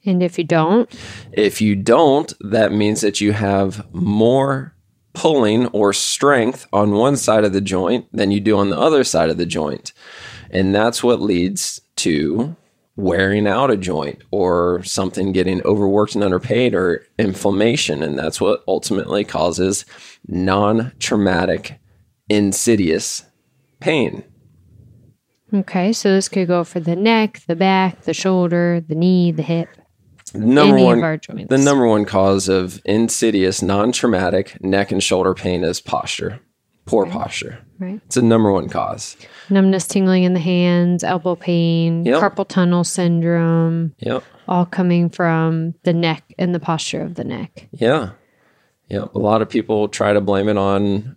And 0.05 0.23
if 0.23 0.39
you 0.39 0.45
don't, 0.45 0.91
If 1.33 1.61
you 1.61 1.77
don't, 1.77 2.33
that 2.41 2.73
means 2.73 3.03
that 3.03 3.21
you 3.21 3.33
have 3.33 3.93
more 3.93 4.75
pulling 5.13 5.67
or 5.69 5.93
strength 5.93 6.67
on 6.73 6.93
one 6.93 7.17
side 7.17 7.45
of 7.45 7.53
the 7.53 7.61
joint 7.61 8.07
than 8.13 8.31
you 8.31 8.41
do 8.41 8.57
on 8.57 8.71
the 8.71 8.79
other 8.79 9.05
side 9.05 9.29
of 9.29 9.37
the 9.37 9.47
joint. 9.47 9.93
And 10.51 10.75
that's 10.75 11.03
what 11.03 11.21
leads 11.21 11.81
to 11.97 12.57
wearing 12.97 13.47
out 13.47 13.71
a 13.71 13.77
joint 13.77 14.23
or 14.31 14.83
something 14.85 15.33
getting 15.33 15.63
overworked 15.65 16.15
and 16.15 16.25
underpaid 16.25 16.75
or 16.75 17.05
inflammation. 17.19 18.03
And 18.03 18.19
that's 18.19 18.41
what 18.41 18.65
ultimately 18.67 19.25
causes 19.25 19.85
non 20.27 20.93
traumatic, 20.99 21.79
insidious 22.29 23.25
pain. 23.81 24.25
okay, 25.55 25.93
so 25.93 26.13
this 26.13 26.29
could 26.29 26.47
go 26.49 26.65
for 26.65 26.81
the 26.81 26.97
neck, 26.97 27.41
the 27.47 27.57
back, 27.57 28.03
the 28.03 28.15
shoulder, 28.15 28.81
the 28.87 28.95
knee, 28.95 29.33
the 29.33 29.43
hip, 29.43 29.69
Number 30.35 30.75
any 30.77 30.85
one, 30.85 30.99
of 30.99 31.05
our 31.05 31.17
joints. 31.17 31.49
the 31.49 31.57
number 31.57 31.87
one 31.87 32.05
cause 32.05 32.49
of 32.49 32.83
insidious, 32.85 33.63
non 33.63 33.93
traumatic 33.93 34.63
neck 34.63 34.93
and 34.93 35.03
shoulder 35.03 35.33
pain 35.33 35.65
is 35.65 35.81
posture, 35.81 36.41
poor 36.85 37.07
posture. 37.07 37.61
right? 37.79 38.01
It's 38.05 38.17
the 38.17 38.23
number 38.23 38.53
one 38.53 38.69
cause. 38.69 39.17
Numbness, 39.49 39.87
tingling 39.87 40.25
in 40.25 40.35
the 40.35 40.41
hands, 40.41 41.03
elbow 41.03 41.35
pain, 41.35 42.05
Yep. 42.05 42.21
carpal 42.21 42.47
tunnel 42.47 42.85
syndrome, 42.85 43.95
Yep. 44.01 44.23
all 44.49 44.67
coming 44.67 45.09
from 45.09 45.75
the 45.85 45.95
neck 45.95 46.25
and 46.39 46.55
the 46.55 46.61
posture 46.61 47.01
of 47.01 47.15
the 47.15 47.25
neck. 47.25 47.69
Yeah. 47.73 48.11
Yep. 48.91 49.15
A 49.15 49.19
lot 49.19 49.41
of 49.41 49.49
people 49.49 49.89
try 49.89 50.13
to 50.13 50.21
blame 50.21 50.49
it 50.51 50.59
on 50.59 51.17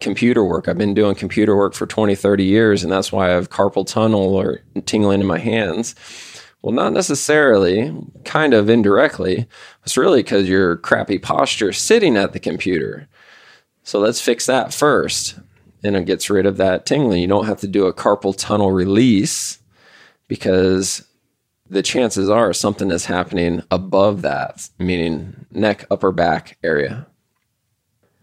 computer 0.00 0.44
work. 0.44 0.68
I've 0.68 0.78
been 0.78 0.94
doing 0.94 1.14
computer 1.14 1.56
work 1.56 1.74
for 1.74 1.86
20, 1.86 2.14
30 2.14 2.44
years, 2.44 2.82
and 2.82 2.92
that's 2.92 3.10
why 3.10 3.26
I 3.26 3.32
have 3.32 3.50
carpal 3.50 3.86
tunnel 3.86 4.34
or 4.34 4.60
tingling 4.86 5.20
in 5.20 5.26
my 5.26 5.38
hands. 5.38 5.94
Well, 6.62 6.72
not 6.72 6.92
necessarily, 6.92 7.94
kind 8.24 8.52
of 8.52 8.68
indirectly. 8.68 9.46
It's 9.84 9.96
really 9.96 10.22
because 10.22 10.48
your 10.48 10.76
crappy 10.76 11.18
posture 11.18 11.72
sitting 11.72 12.16
at 12.16 12.32
the 12.32 12.40
computer. 12.40 13.08
So 13.84 14.00
let's 14.00 14.20
fix 14.20 14.46
that 14.46 14.74
first. 14.74 15.38
And 15.84 15.94
it 15.96 16.06
gets 16.06 16.28
rid 16.28 16.46
of 16.46 16.56
that 16.56 16.84
tingling. 16.84 17.22
You 17.22 17.28
don't 17.28 17.46
have 17.46 17.60
to 17.60 17.68
do 17.68 17.86
a 17.86 17.94
carpal 17.94 18.36
tunnel 18.36 18.72
release 18.72 19.60
because 20.26 21.06
the 21.70 21.82
chances 21.82 22.28
are 22.28 22.52
something 22.52 22.90
is 22.90 23.04
happening 23.04 23.62
above 23.70 24.22
that, 24.22 24.68
meaning 24.78 25.46
neck, 25.52 25.86
upper 25.90 26.10
back 26.10 26.58
area. 26.64 27.06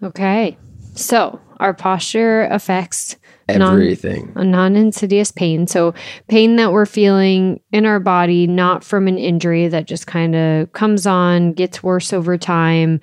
Okay. 0.04 0.58
So 0.96 1.40
our 1.60 1.74
posture 1.74 2.44
affects 2.44 3.18
non- 3.50 3.74
Everything. 3.74 4.32
a 4.36 4.44
non 4.44 4.76
insidious 4.76 5.32
pain. 5.32 5.68
So, 5.68 5.94
pain 6.28 6.56
that 6.56 6.72
we're 6.72 6.86
feeling 6.86 7.62
in 7.72 7.86
our 7.86 8.00
body, 8.00 8.48
not 8.48 8.84
from 8.84 9.08
an 9.08 9.18
injury 9.18 9.68
that 9.68 9.86
just 9.86 10.08
kind 10.08 10.36
of 10.36 10.72
comes 10.74 11.06
on, 11.06 11.54
gets 11.54 11.84
worse 11.84 12.14
over 12.14 12.38
time, 12.38 13.00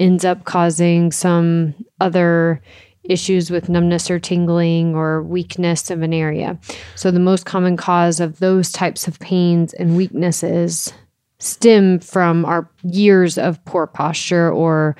ends 0.00 0.24
up 0.24 0.44
causing 0.44 1.12
some 1.12 1.74
other 2.00 2.62
issues 3.04 3.50
with 3.50 3.68
numbness 3.68 4.10
or 4.10 4.18
tingling 4.18 4.94
or 4.94 5.22
weakness 5.22 5.90
of 5.90 6.02
an 6.02 6.14
area. 6.14 6.58
So, 6.94 7.10
the 7.10 7.20
most 7.20 7.44
common 7.44 7.76
cause 7.76 8.20
of 8.20 8.38
those 8.38 8.72
types 8.72 9.06
of 9.06 9.18
pains 9.20 9.74
and 9.74 9.96
weaknesses 9.96 10.92
stem 11.38 11.98
from 11.98 12.44
our 12.44 12.70
years 12.84 13.36
of 13.36 13.62
poor 13.64 13.86
posture 13.86 14.50
or 14.50 14.96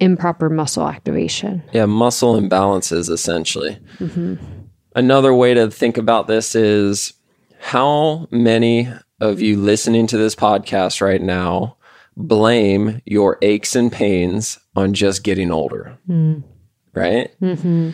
improper 0.00 0.48
muscle 0.48 0.88
activation. 0.88 1.62
Yeah, 1.72 1.86
muscle 1.86 2.40
imbalances 2.40 3.10
essentially. 3.10 3.78
Mm-hmm. 3.98 4.34
Another 4.94 5.34
way 5.34 5.54
to 5.54 5.70
think 5.70 5.96
about 5.96 6.26
this 6.26 6.54
is 6.54 7.12
how 7.60 8.28
many 8.30 8.92
of 9.20 9.40
you 9.40 9.56
listening 9.56 10.06
to 10.08 10.16
this 10.16 10.34
podcast 10.34 11.00
right 11.00 11.20
now 11.22 11.76
blame 12.16 13.00
your 13.04 13.38
aches 13.42 13.76
and 13.76 13.92
pains 13.92 14.58
on 14.74 14.94
just 14.94 15.22
getting 15.22 15.50
older, 15.50 15.98
mm. 16.08 16.42
right? 16.94 17.30
Mm-hmm. 17.40 17.90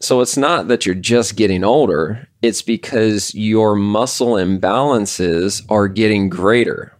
So 0.00 0.20
it's 0.20 0.36
not 0.36 0.66
that 0.66 0.84
you're 0.84 0.96
just 0.96 1.36
getting 1.36 1.62
older, 1.62 2.28
it's 2.42 2.60
because 2.60 3.34
your 3.36 3.76
muscle 3.76 4.32
imbalances 4.32 5.62
are 5.68 5.86
getting 5.86 6.28
greater. 6.28 6.92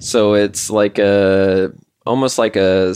So 0.00 0.34
it's 0.34 0.70
like 0.70 0.98
a 0.98 1.72
almost 2.06 2.38
like 2.38 2.56
a, 2.56 2.90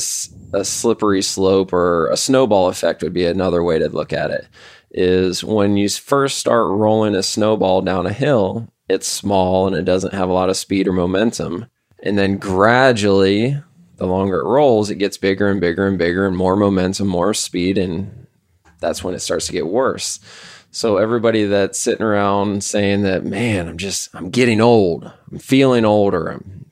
a 0.53 0.65
slippery 0.65 1.23
slope 1.23 1.73
or 1.73 2.09
a 2.09 2.17
snowball 2.17 2.69
effect 2.69 3.03
would 3.03 3.13
be 3.13 3.27
another 3.27 3.63
way 3.63 3.79
to 3.79 3.89
look 3.89 4.13
at 4.13 4.31
it. 4.31 4.47
Is 4.91 5.45
when 5.45 5.77
you 5.77 5.89
first 5.89 6.39
start 6.39 6.71
rolling 6.71 7.15
a 7.15 7.23
snowball 7.23 7.83
down 7.83 8.07
a 8.07 8.13
hill, 8.13 8.69
it's 8.89 9.07
small 9.07 9.67
and 9.67 9.77
it 9.77 9.85
doesn't 9.85 10.15
have 10.15 10.29
a 10.29 10.33
lot 10.33 10.49
of 10.49 10.57
speed 10.57 10.89
or 10.89 10.93
momentum. 10.93 11.67
And 12.03 12.17
then 12.17 12.39
gradually, 12.39 13.61
the 13.97 14.07
longer 14.07 14.41
it 14.41 14.49
rolls, 14.49 14.89
it 14.89 14.97
gets 14.97 15.19
bigger 15.19 15.49
and 15.49 15.61
bigger 15.61 15.87
and 15.87 15.99
bigger 15.99 16.27
and 16.27 16.37
more 16.37 16.57
momentum, 16.57 17.09
more 17.09 17.35
speed. 17.35 17.77
And 17.77 18.27
that's 18.81 19.05
when 19.05 19.15
it 19.15 19.21
starts 19.21 19.47
to 19.47 19.53
get 19.53 19.67
worse. 19.67 20.21
So 20.71 20.99
everybody 20.99 21.45
that's 21.45 21.79
sitting 21.79 22.05
around 22.05 22.63
saying 22.63 23.03
that, 23.03 23.25
man, 23.25 23.69
I'm 23.69 23.79
just, 23.79 24.15
I'm 24.15 24.31
getting 24.31 24.61
old. 24.61 25.11
I'm 25.31 25.39
feeling 25.39 25.85
older. 25.85 26.29
I'm 26.29 26.68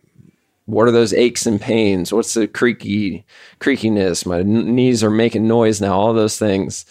what 0.67 0.89
are 0.89 0.93
those 0.93 1.15
aches 1.15 1.47
and 1.47 1.61
pains? 1.61 2.13
What's 2.13 2.35
the 2.35 2.47
creaky 2.47 3.25
creakiness? 3.61 4.27
My 4.27 4.43
knees 4.43 5.03
are 5.03 5.11
making 5.11 5.49
noise 5.49 5.81
now. 5.81 5.99
All 5.99 6.13
those 6.13 6.39
things. 6.39 6.85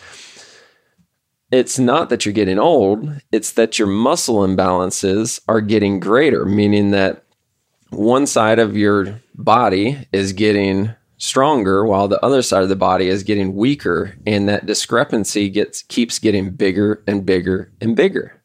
It's 1.51 1.77
not 1.77 2.09
that 2.09 2.25
you're 2.25 2.33
getting 2.33 2.57
old. 2.57 3.21
It's 3.31 3.51
that 3.51 3.77
your 3.77 3.87
muscle 3.87 4.37
imbalances 4.37 5.39
are 5.47 5.61
getting 5.61 5.99
greater, 5.99 6.45
meaning 6.45 6.91
that 6.91 7.23
one 7.89 8.25
side 8.25 8.59
of 8.59 8.75
your 8.75 9.21
body 9.35 10.07
is 10.11 10.33
getting 10.33 10.95
stronger 11.17 11.85
while 11.85 12.07
the 12.07 12.23
other 12.25 12.41
side 12.41 12.63
of 12.63 12.69
the 12.69 12.75
body 12.75 13.07
is 13.07 13.23
getting 13.23 13.55
weaker, 13.55 14.15
and 14.25 14.49
that 14.49 14.65
discrepancy 14.65 15.49
gets 15.49 15.83
keeps 15.83 16.19
getting 16.19 16.51
bigger 16.51 17.03
and 17.07 17.25
bigger 17.25 17.71
and 17.79 17.95
bigger. 17.95 18.41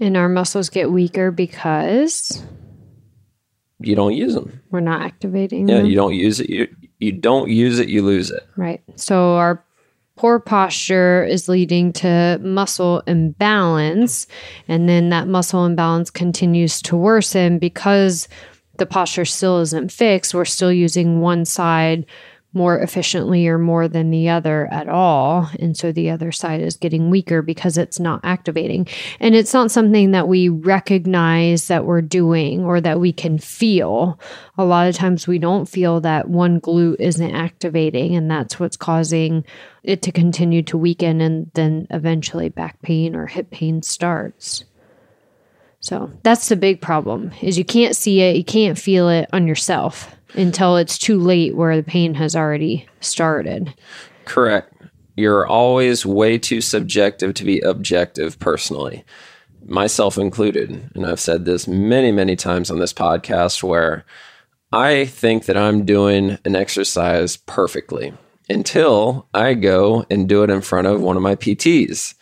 And 0.00 0.16
our 0.16 0.28
muscles 0.28 0.68
get 0.68 0.90
weaker 0.90 1.30
because 1.30 2.42
You 3.86 3.96
don't 3.96 4.14
use 4.14 4.34
them. 4.34 4.60
we're 4.70 4.80
not 4.80 5.02
activating 5.02 5.66
them. 5.66 5.76
Yeah, 5.76 5.82
them. 5.82 5.90
you 5.90 5.96
don't 5.96 6.14
use 6.14 6.40
it. 6.40 6.50
You 6.50 6.68
you 6.98 7.12
don't 7.12 7.50
use 7.50 7.78
it. 7.78 7.88
You 7.88 8.02
lose 8.02 8.30
it. 8.30 8.46
Right. 8.56 8.82
So 8.96 9.34
our 9.34 9.64
poor 10.16 10.38
posture 10.38 11.24
is 11.24 11.48
leading 11.48 11.92
to 11.92 12.38
muscle 12.42 13.00
imbalance. 13.06 14.26
And 14.68 14.88
then 14.88 15.08
that 15.10 15.28
muscle 15.28 15.66
imbalance 15.66 16.10
continues 16.10 16.80
to 16.82 16.96
worsen 16.96 17.58
because 17.58 18.28
the 18.78 18.86
posture 18.86 19.24
still 19.24 19.60
isn't 19.60 19.92
fixed. 19.92 20.34
We're 20.34 20.44
still 20.44 20.72
using 20.72 21.20
one 21.20 21.44
side 21.44 22.06
more 22.54 22.78
efficiently 22.78 23.46
or 23.48 23.58
more 23.58 23.88
than 23.88 24.10
the 24.10 24.28
other 24.28 24.66
at 24.72 24.88
all. 24.88 25.50
And 25.58 25.76
so 25.76 25.92
the 25.92 26.10
other 26.10 26.32
side 26.32 26.60
is 26.60 26.76
getting 26.76 27.10
weaker 27.10 27.42
because 27.42 27.76
it's 27.76 27.98
not 27.98 28.20
activating. 28.22 28.86
And 29.20 29.34
it's 29.34 29.52
not 29.52 29.70
something 29.70 30.12
that 30.12 30.28
we 30.28 30.48
recognize 30.48 31.68
that 31.68 31.84
we're 31.84 32.02
doing 32.02 32.64
or 32.64 32.80
that 32.80 33.00
we 33.00 33.12
can 33.12 33.38
feel. 33.38 34.18
A 34.56 34.64
lot 34.64 34.88
of 34.88 34.94
times 34.94 35.26
we 35.26 35.38
don't 35.38 35.66
feel 35.66 36.00
that 36.02 36.28
one 36.28 36.60
glute 36.60 37.00
isn't 37.00 37.34
activating, 37.34 38.14
and 38.14 38.30
that's 38.30 38.60
what's 38.60 38.76
causing 38.76 39.44
it 39.82 40.02
to 40.02 40.12
continue 40.12 40.62
to 40.62 40.78
weaken 40.78 41.20
and 41.20 41.50
then 41.54 41.86
eventually 41.90 42.48
back 42.48 42.80
pain 42.82 43.14
or 43.14 43.26
hip 43.26 43.50
pain 43.50 43.82
starts. 43.82 44.64
So 45.80 46.10
that's 46.22 46.48
the 46.48 46.56
big 46.56 46.80
problem 46.80 47.32
is 47.42 47.58
you 47.58 47.64
can't 47.64 47.94
see 47.94 48.20
it, 48.22 48.36
you 48.36 48.44
can't 48.44 48.78
feel 48.78 49.10
it 49.10 49.28
on 49.34 49.46
yourself 49.46 50.16
until 50.34 50.76
it's 50.76 50.98
too 50.98 51.18
late 51.18 51.54
where 51.54 51.76
the 51.76 51.82
pain 51.82 52.14
has 52.14 52.36
already 52.36 52.86
started. 53.00 53.74
Correct. 54.24 54.72
You're 55.16 55.46
always 55.46 56.04
way 56.04 56.38
too 56.38 56.60
subjective 56.60 57.34
to 57.34 57.44
be 57.44 57.60
objective 57.60 58.38
personally, 58.38 59.04
myself 59.64 60.18
included. 60.18 60.90
And 60.94 61.06
I've 61.06 61.20
said 61.20 61.44
this 61.44 61.68
many, 61.68 62.10
many 62.10 62.34
times 62.34 62.70
on 62.70 62.80
this 62.80 62.92
podcast 62.92 63.62
where 63.62 64.04
I 64.72 65.04
think 65.04 65.46
that 65.46 65.56
I'm 65.56 65.84
doing 65.84 66.38
an 66.44 66.56
exercise 66.56 67.36
perfectly 67.36 68.12
until 68.48 69.28
I 69.32 69.54
go 69.54 70.04
and 70.10 70.28
do 70.28 70.42
it 70.42 70.50
in 70.50 70.60
front 70.62 70.88
of 70.88 71.00
one 71.00 71.16
of 71.16 71.22
my 71.22 71.36
PTs. 71.36 72.14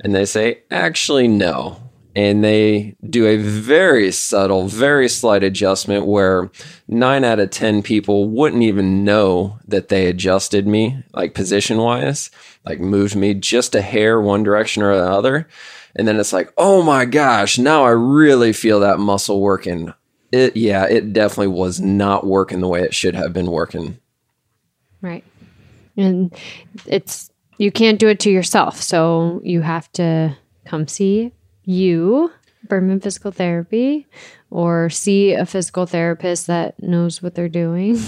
And 0.00 0.14
they 0.14 0.24
say, 0.24 0.62
actually, 0.70 1.28
no, 1.28 1.87
and 2.18 2.42
they 2.42 2.96
do 3.08 3.26
a 3.26 3.36
very 3.36 4.10
subtle, 4.10 4.66
very 4.66 5.08
slight 5.08 5.44
adjustment 5.44 6.04
where 6.04 6.50
nine 6.88 7.22
out 7.22 7.38
of 7.38 7.50
10 7.50 7.80
people 7.80 8.28
wouldn't 8.28 8.64
even 8.64 9.04
know 9.04 9.60
that 9.68 9.88
they 9.88 10.06
adjusted 10.06 10.66
me, 10.66 11.04
like 11.12 11.32
position 11.32 11.78
wise, 11.78 12.32
like 12.64 12.80
moved 12.80 13.14
me 13.14 13.34
just 13.34 13.76
a 13.76 13.80
hair 13.80 14.20
one 14.20 14.42
direction 14.42 14.82
or 14.82 14.96
the 14.96 15.08
other. 15.08 15.46
And 15.94 16.08
then 16.08 16.18
it's 16.18 16.32
like, 16.32 16.52
oh 16.58 16.82
my 16.82 17.04
gosh, 17.04 17.56
now 17.56 17.84
I 17.84 17.90
really 17.90 18.52
feel 18.52 18.80
that 18.80 18.98
muscle 18.98 19.40
working. 19.40 19.94
It, 20.32 20.56
yeah, 20.56 20.86
it 20.86 21.12
definitely 21.12 21.54
was 21.54 21.78
not 21.78 22.26
working 22.26 22.58
the 22.60 22.66
way 22.66 22.82
it 22.82 22.96
should 22.96 23.14
have 23.14 23.32
been 23.32 23.52
working. 23.52 23.96
Right. 25.00 25.22
And 25.96 26.34
it's, 26.84 27.30
you 27.58 27.70
can't 27.70 28.00
do 28.00 28.08
it 28.08 28.18
to 28.20 28.30
yourself. 28.32 28.82
So 28.82 29.40
you 29.44 29.60
have 29.60 29.92
to 29.92 30.36
come 30.64 30.88
see 30.88 31.30
you, 31.68 32.32
Berman 32.64 33.00
Physical 33.00 33.30
Therapy, 33.30 34.06
or 34.50 34.88
see 34.90 35.32
a 35.32 35.44
physical 35.44 35.86
therapist 35.86 36.46
that 36.46 36.82
knows 36.82 37.22
what 37.22 37.34
they're 37.34 37.48
doing, 37.48 37.96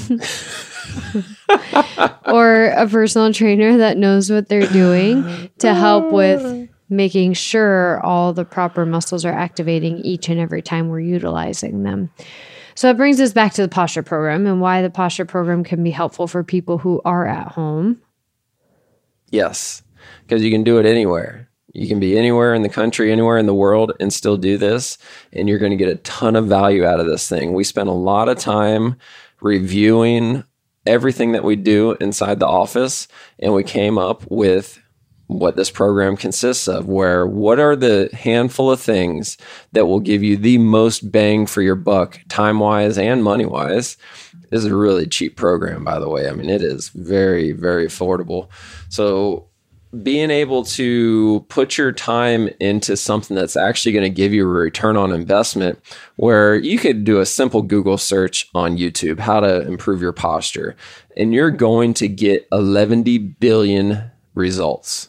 or 2.26 2.66
a 2.66 2.88
personal 2.88 3.32
trainer 3.32 3.76
that 3.76 3.98
knows 3.98 4.30
what 4.30 4.48
they're 4.48 4.66
doing 4.68 5.50
to 5.58 5.74
help 5.74 6.10
with 6.10 6.68
making 6.88 7.34
sure 7.34 8.04
all 8.04 8.32
the 8.32 8.44
proper 8.44 8.84
muscles 8.84 9.24
are 9.24 9.32
activating 9.32 9.98
each 9.98 10.28
and 10.28 10.40
every 10.40 10.62
time 10.62 10.88
we're 10.88 11.00
utilizing 11.00 11.84
them. 11.84 12.10
So 12.74 12.88
it 12.88 12.96
brings 12.96 13.20
us 13.20 13.32
back 13.32 13.52
to 13.54 13.62
the 13.62 13.68
posture 13.68 14.02
program 14.02 14.46
and 14.46 14.60
why 14.60 14.82
the 14.82 14.90
posture 14.90 15.26
program 15.26 15.64
can 15.64 15.84
be 15.84 15.90
helpful 15.90 16.26
for 16.26 16.42
people 16.42 16.78
who 16.78 17.00
are 17.04 17.26
at 17.26 17.48
home. 17.48 18.00
Yes, 19.28 19.82
because 20.22 20.42
you 20.42 20.50
can 20.50 20.64
do 20.64 20.78
it 20.78 20.86
anywhere. 20.86 21.49
You 21.72 21.86
can 21.88 22.00
be 22.00 22.18
anywhere 22.18 22.54
in 22.54 22.62
the 22.62 22.68
country, 22.68 23.12
anywhere 23.12 23.38
in 23.38 23.46
the 23.46 23.54
world, 23.54 23.92
and 24.00 24.12
still 24.12 24.36
do 24.36 24.58
this. 24.58 24.98
And 25.32 25.48
you're 25.48 25.58
going 25.58 25.70
to 25.70 25.76
get 25.76 25.88
a 25.88 25.96
ton 25.96 26.36
of 26.36 26.46
value 26.46 26.84
out 26.84 27.00
of 27.00 27.06
this 27.06 27.28
thing. 27.28 27.52
We 27.52 27.64
spent 27.64 27.88
a 27.88 27.92
lot 27.92 28.28
of 28.28 28.38
time 28.38 28.96
reviewing 29.40 30.44
everything 30.86 31.32
that 31.32 31.44
we 31.44 31.56
do 31.56 31.92
inside 32.00 32.40
the 32.40 32.46
office, 32.46 33.06
and 33.38 33.54
we 33.54 33.62
came 33.62 33.98
up 33.98 34.28
with 34.30 34.80
what 35.30 35.54
this 35.54 35.70
program 35.70 36.16
consists 36.16 36.66
of 36.66 36.88
where 36.88 37.24
what 37.24 37.60
are 37.60 37.76
the 37.76 38.10
handful 38.12 38.68
of 38.68 38.80
things 38.80 39.38
that 39.70 39.86
will 39.86 40.00
give 40.00 40.24
you 40.24 40.36
the 40.36 40.58
most 40.58 41.12
bang 41.12 41.46
for 41.46 41.62
your 41.62 41.76
buck 41.76 42.18
time 42.28 42.58
wise 42.58 42.98
and 42.98 43.22
money 43.22 43.46
wise 43.46 43.96
this 44.50 44.64
is 44.64 44.64
a 44.64 44.74
really 44.74 45.06
cheap 45.06 45.36
program 45.36 45.84
by 45.84 46.00
the 46.00 46.08
way 46.08 46.28
i 46.28 46.32
mean 46.32 46.50
it 46.50 46.62
is 46.62 46.88
very 46.88 47.52
very 47.52 47.86
affordable 47.86 48.48
so 48.88 49.48
being 50.02 50.30
able 50.30 50.62
to 50.62 51.44
put 51.48 51.76
your 51.76 51.90
time 51.90 52.48
into 52.60 52.96
something 52.96 53.34
that's 53.34 53.56
actually 53.56 53.90
going 53.90 54.04
to 54.04 54.08
give 54.08 54.32
you 54.32 54.44
a 54.44 54.52
return 54.52 54.96
on 54.96 55.12
investment 55.12 55.80
where 56.14 56.54
you 56.54 56.78
could 56.78 57.04
do 57.04 57.18
a 57.18 57.26
simple 57.26 57.60
google 57.60 57.98
search 57.98 58.48
on 58.54 58.76
youtube 58.76 59.18
how 59.18 59.40
to 59.40 59.66
improve 59.66 60.00
your 60.00 60.12
posture 60.12 60.76
and 61.16 61.34
you're 61.34 61.50
going 61.50 61.92
to 61.94 62.08
get 62.08 62.46
11 62.52 63.36
billion 63.40 64.10
results. 64.34 65.08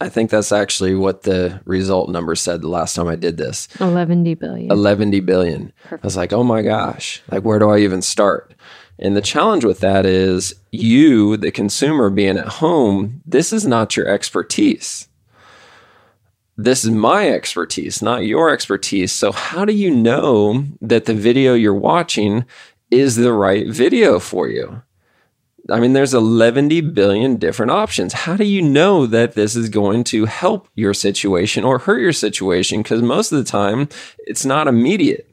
I 0.00 0.10
think 0.10 0.30
that's 0.30 0.52
actually 0.52 0.94
what 0.94 1.22
the 1.22 1.60
result 1.64 2.10
number 2.10 2.34
said 2.34 2.60
the 2.60 2.68
last 2.68 2.94
time 2.94 3.08
i 3.08 3.16
did 3.16 3.38
this. 3.38 3.68
11 3.80 4.34
billion. 4.34 4.70
11 4.70 5.24
billion. 5.24 5.72
Perfect. 5.84 6.04
i 6.04 6.06
was 6.06 6.16
like 6.16 6.32
oh 6.32 6.44
my 6.44 6.62
gosh. 6.62 7.22
Like 7.30 7.44
where 7.44 7.58
do 7.58 7.70
i 7.70 7.78
even 7.78 8.02
start 8.02 8.52
and 8.98 9.16
the 9.16 9.22
challenge 9.22 9.64
with 9.64 9.80
that 9.80 10.06
is 10.06 10.54
you, 10.70 11.36
the 11.36 11.50
consumer, 11.50 12.08
being 12.08 12.38
at 12.38 12.48
home, 12.48 13.22
this 13.26 13.52
is 13.52 13.66
not 13.66 13.96
your 13.96 14.08
expertise. 14.08 15.08
This 16.56 16.84
is 16.84 16.90
my 16.90 17.28
expertise, 17.28 18.00
not 18.00 18.24
your 18.24 18.50
expertise. 18.50 19.12
So, 19.12 19.30
how 19.32 19.66
do 19.66 19.74
you 19.74 19.90
know 19.94 20.64
that 20.80 21.04
the 21.04 21.12
video 21.12 21.52
you're 21.52 21.74
watching 21.74 22.46
is 22.90 23.16
the 23.16 23.32
right 23.32 23.68
video 23.68 24.18
for 24.18 24.48
you? 24.48 24.82
I 25.68 25.80
mean, 25.80 25.92
there's 25.92 26.14
11 26.14 26.68
billion 26.92 27.36
different 27.36 27.72
options. 27.72 28.12
How 28.12 28.36
do 28.36 28.44
you 28.44 28.62
know 28.62 29.04
that 29.06 29.34
this 29.34 29.56
is 29.56 29.68
going 29.68 30.04
to 30.04 30.24
help 30.24 30.68
your 30.74 30.94
situation 30.94 31.64
or 31.64 31.78
hurt 31.78 32.00
your 32.00 32.12
situation? 32.12 32.82
Because 32.82 33.02
most 33.02 33.32
of 33.32 33.38
the 33.38 33.50
time, 33.50 33.88
it's 34.20 34.46
not 34.46 34.68
immediate 34.68 35.28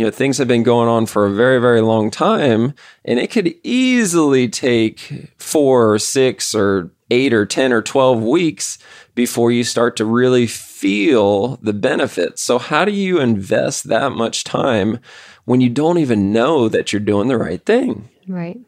you 0.00 0.06
know 0.06 0.10
things 0.10 0.38
have 0.38 0.48
been 0.48 0.62
going 0.62 0.88
on 0.88 1.04
for 1.04 1.26
a 1.26 1.30
very 1.30 1.60
very 1.60 1.82
long 1.82 2.10
time 2.10 2.72
and 3.04 3.18
it 3.18 3.30
could 3.30 3.54
easily 3.62 4.48
take 4.48 5.30
four 5.36 5.92
or 5.92 5.98
six 5.98 6.54
or 6.54 6.90
eight 7.10 7.34
or 7.34 7.44
10 7.44 7.70
or 7.70 7.82
12 7.82 8.22
weeks 8.22 8.78
before 9.14 9.50
you 9.50 9.62
start 9.62 9.96
to 9.96 10.04
really 10.06 10.46
feel 10.46 11.56
the 11.56 11.74
benefits. 11.74 12.40
So 12.40 12.58
how 12.58 12.86
do 12.86 12.92
you 12.92 13.20
invest 13.20 13.88
that 13.88 14.12
much 14.12 14.44
time 14.44 15.00
when 15.44 15.60
you 15.60 15.68
don't 15.68 15.98
even 15.98 16.32
know 16.32 16.68
that 16.70 16.92
you're 16.92 17.00
doing 17.00 17.28
the 17.28 17.36
right 17.36 17.62
thing? 17.66 18.08
Right. 18.26 18.58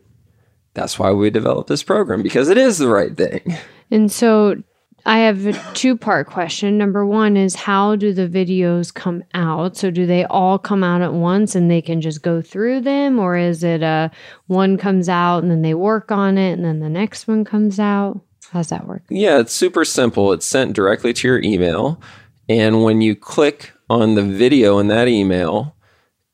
That's 0.75 0.99
why 0.99 1.13
we 1.13 1.31
developed 1.31 1.69
this 1.69 1.83
program 1.83 2.23
because 2.23 2.51
it 2.51 2.59
is 2.59 2.77
the 2.77 2.89
right 2.89 3.17
thing. 3.17 3.57
And 3.91 4.11
so 4.11 4.63
I 5.05 5.19
have 5.19 5.47
a 5.47 5.75
two 5.75 5.97
part 5.97 6.29
question. 6.29 6.79
Number 6.79 7.05
one 7.05 7.37
is 7.37 7.57
how 7.57 7.97
do 7.97 8.13
the 8.13 8.29
videos 8.29 8.95
come 8.95 9.25
out? 9.35 9.77
So, 9.77 9.91
do 9.91 10.07
they 10.07 10.25
all 10.25 10.59
come 10.59 10.85
out 10.85 11.03
at 11.03 11.13
once 11.13 11.55
and 11.55 11.71
they 11.71 11.83
can 11.83 12.01
just 12.01 12.23
go 12.23 12.41
through 12.41 12.83
them? 12.83 13.19
Or 13.19 13.37
is 13.37 13.65
it 13.65 13.83
a 13.83 14.11
one 14.47 14.77
comes 14.77 15.09
out 15.09 15.43
and 15.43 15.51
then 15.51 15.63
they 15.63 15.75
work 15.75 16.13
on 16.13 16.39
it 16.39 16.53
and 16.53 16.65
then 16.65 16.81
the 16.81 16.89
next 16.89 17.27
one 17.27 17.45
comes 17.45 17.81
out? 17.81 18.21
How's 18.51 18.69
that 18.69 18.87
work? 18.87 19.03
Yeah, 19.09 19.39
it's 19.39 19.53
super 19.53 19.85
simple. 19.85 20.33
It's 20.33 20.47
sent 20.47 20.75
directly 20.75 21.13
to 21.15 21.29
your 21.29 21.43
email. 21.43 22.01
And 22.49 22.85
when 22.85 23.01
you 23.01 23.17
click 23.17 23.73
on 23.89 24.15
the 24.15 24.23
video 24.23 24.79
in 24.79 24.89
that 24.89 25.09
email, 25.09 25.75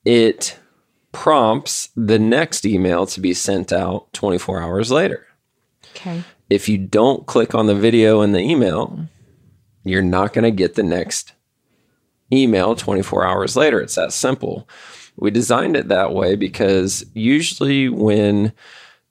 it 0.04 0.58
prompts 1.12 1.88
the 1.96 2.18
next 2.18 2.66
email 2.66 3.06
to 3.06 3.20
be 3.20 3.32
sent 3.32 3.72
out 3.72 4.12
24 4.12 4.60
hours 4.60 4.90
later. 4.90 5.26
Okay 5.94 6.22
if 6.48 6.68
you 6.68 6.78
don't 6.78 7.26
click 7.26 7.54
on 7.54 7.66
the 7.66 7.74
video 7.74 8.22
in 8.22 8.32
the 8.32 8.40
email, 8.40 9.06
you're 9.84 10.02
not 10.02 10.32
going 10.32 10.44
to 10.44 10.50
get 10.50 10.74
the 10.74 10.82
next 10.82 11.32
email 12.32 12.74
24 12.74 13.26
hours 13.26 13.56
later. 13.56 13.80
It's 13.80 13.94
that 13.94 14.12
simple. 14.12 14.68
We 15.16 15.30
designed 15.30 15.76
it 15.76 15.88
that 15.88 16.14
way 16.14 16.36
because 16.36 17.04
usually 17.14 17.88
when 17.88 18.52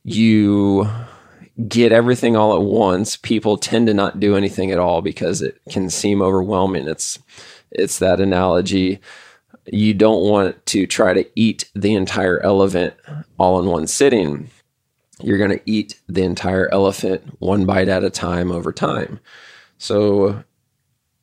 you 0.03 0.89
get 1.67 1.91
everything 1.91 2.35
all 2.35 2.55
at 2.55 2.61
once, 2.61 3.17
people 3.17 3.57
tend 3.57 3.87
to 3.87 3.93
not 3.93 4.19
do 4.19 4.35
anything 4.35 4.71
at 4.71 4.79
all 4.79 5.01
because 5.01 5.41
it 5.41 5.59
can 5.69 5.89
seem 5.89 6.21
overwhelming. 6.21 6.87
It's 6.87 7.19
it's 7.71 7.99
that 7.99 8.21
analogy 8.21 9.01
you 9.71 9.93
don't 9.93 10.23
want 10.23 10.65
to 10.65 10.87
try 10.87 11.13
to 11.13 11.27
eat 11.35 11.69
the 11.75 11.93
entire 11.93 12.39
elephant 12.39 12.93
all 13.37 13.59
in 13.59 13.65
one 13.65 13.87
sitting 13.87 14.49
you're 15.21 15.37
going 15.37 15.51
to 15.57 15.61
eat 15.65 15.99
the 16.07 16.23
entire 16.23 16.71
elephant 16.71 17.23
one 17.39 17.65
bite 17.65 17.87
at 17.87 18.03
a 18.03 18.09
time 18.09 18.51
over 18.51 18.71
time. 18.71 19.19
So, 19.77 20.43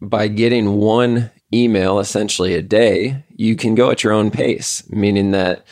by 0.00 0.28
getting 0.28 0.76
one 0.76 1.30
email 1.52 1.98
essentially 1.98 2.54
a 2.54 2.62
day, 2.62 3.24
you 3.36 3.56
can 3.56 3.74
go 3.74 3.90
at 3.90 4.02
your 4.02 4.12
own 4.12 4.30
pace, 4.30 4.88
meaning 4.90 5.30
that 5.30 5.64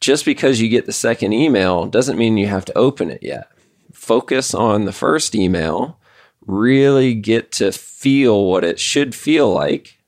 just 0.00 0.24
because 0.24 0.60
you 0.60 0.68
get 0.68 0.86
the 0.86 0.92
second 0.92 1.32
email 1.32 1.86
doesn't 1.86 2.18
mean 2.18 2.36
you 2.36 2.48
have 2.48 2.64
to 2.66 2.76
open 2.76 3.10
it 3.10 3.22
yet. 3.22 3.48
Focus 3.92 4.52
on 4.52 4.84
the 4.84 4.92
first 4.92 5.34
email, 5.34 5.98
really 6.44 7.14
get 7.14 7.52
to 7.52 7.70
feel 7.70 8.46
what 8.46 8.64
it 8.64 8.80
should 8.80 9.14
feel 9.14 9.52
like 9.52 9.98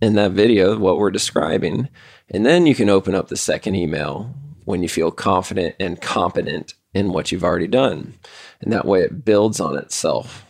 in 0.00 0.14
that 0.14 0.32
video, 0.32 0.78
what 0.78 0.98
we're 0.98 1.10
describing. 1.10 1.88
And 2.28 2.44
then 2.44 2.66
you 2.66 2.74
can 2.74 2.90
open 2.90 3.14
up 3.14 3.28
the 3.28 3.36
second 3.36 3.74
email 3.74 4.34
when 4.68 4.82
you 4.82 4.88
feel 4.88 5.10
confident 5.10 5.74
and 5.80 5.98
competent 6.02 6.74
in 6.92 7.10
what 7.10 7.32
you've 7.32 7.42
already 7.42 7.66
done. 7.66 8.12
And 8.60 8.70
that 8.70 8.84
way 8.84 9.00
it 9.00 9.24
builds 9.24 9.60
on 9.60 9.78
itself. 9.78 10.44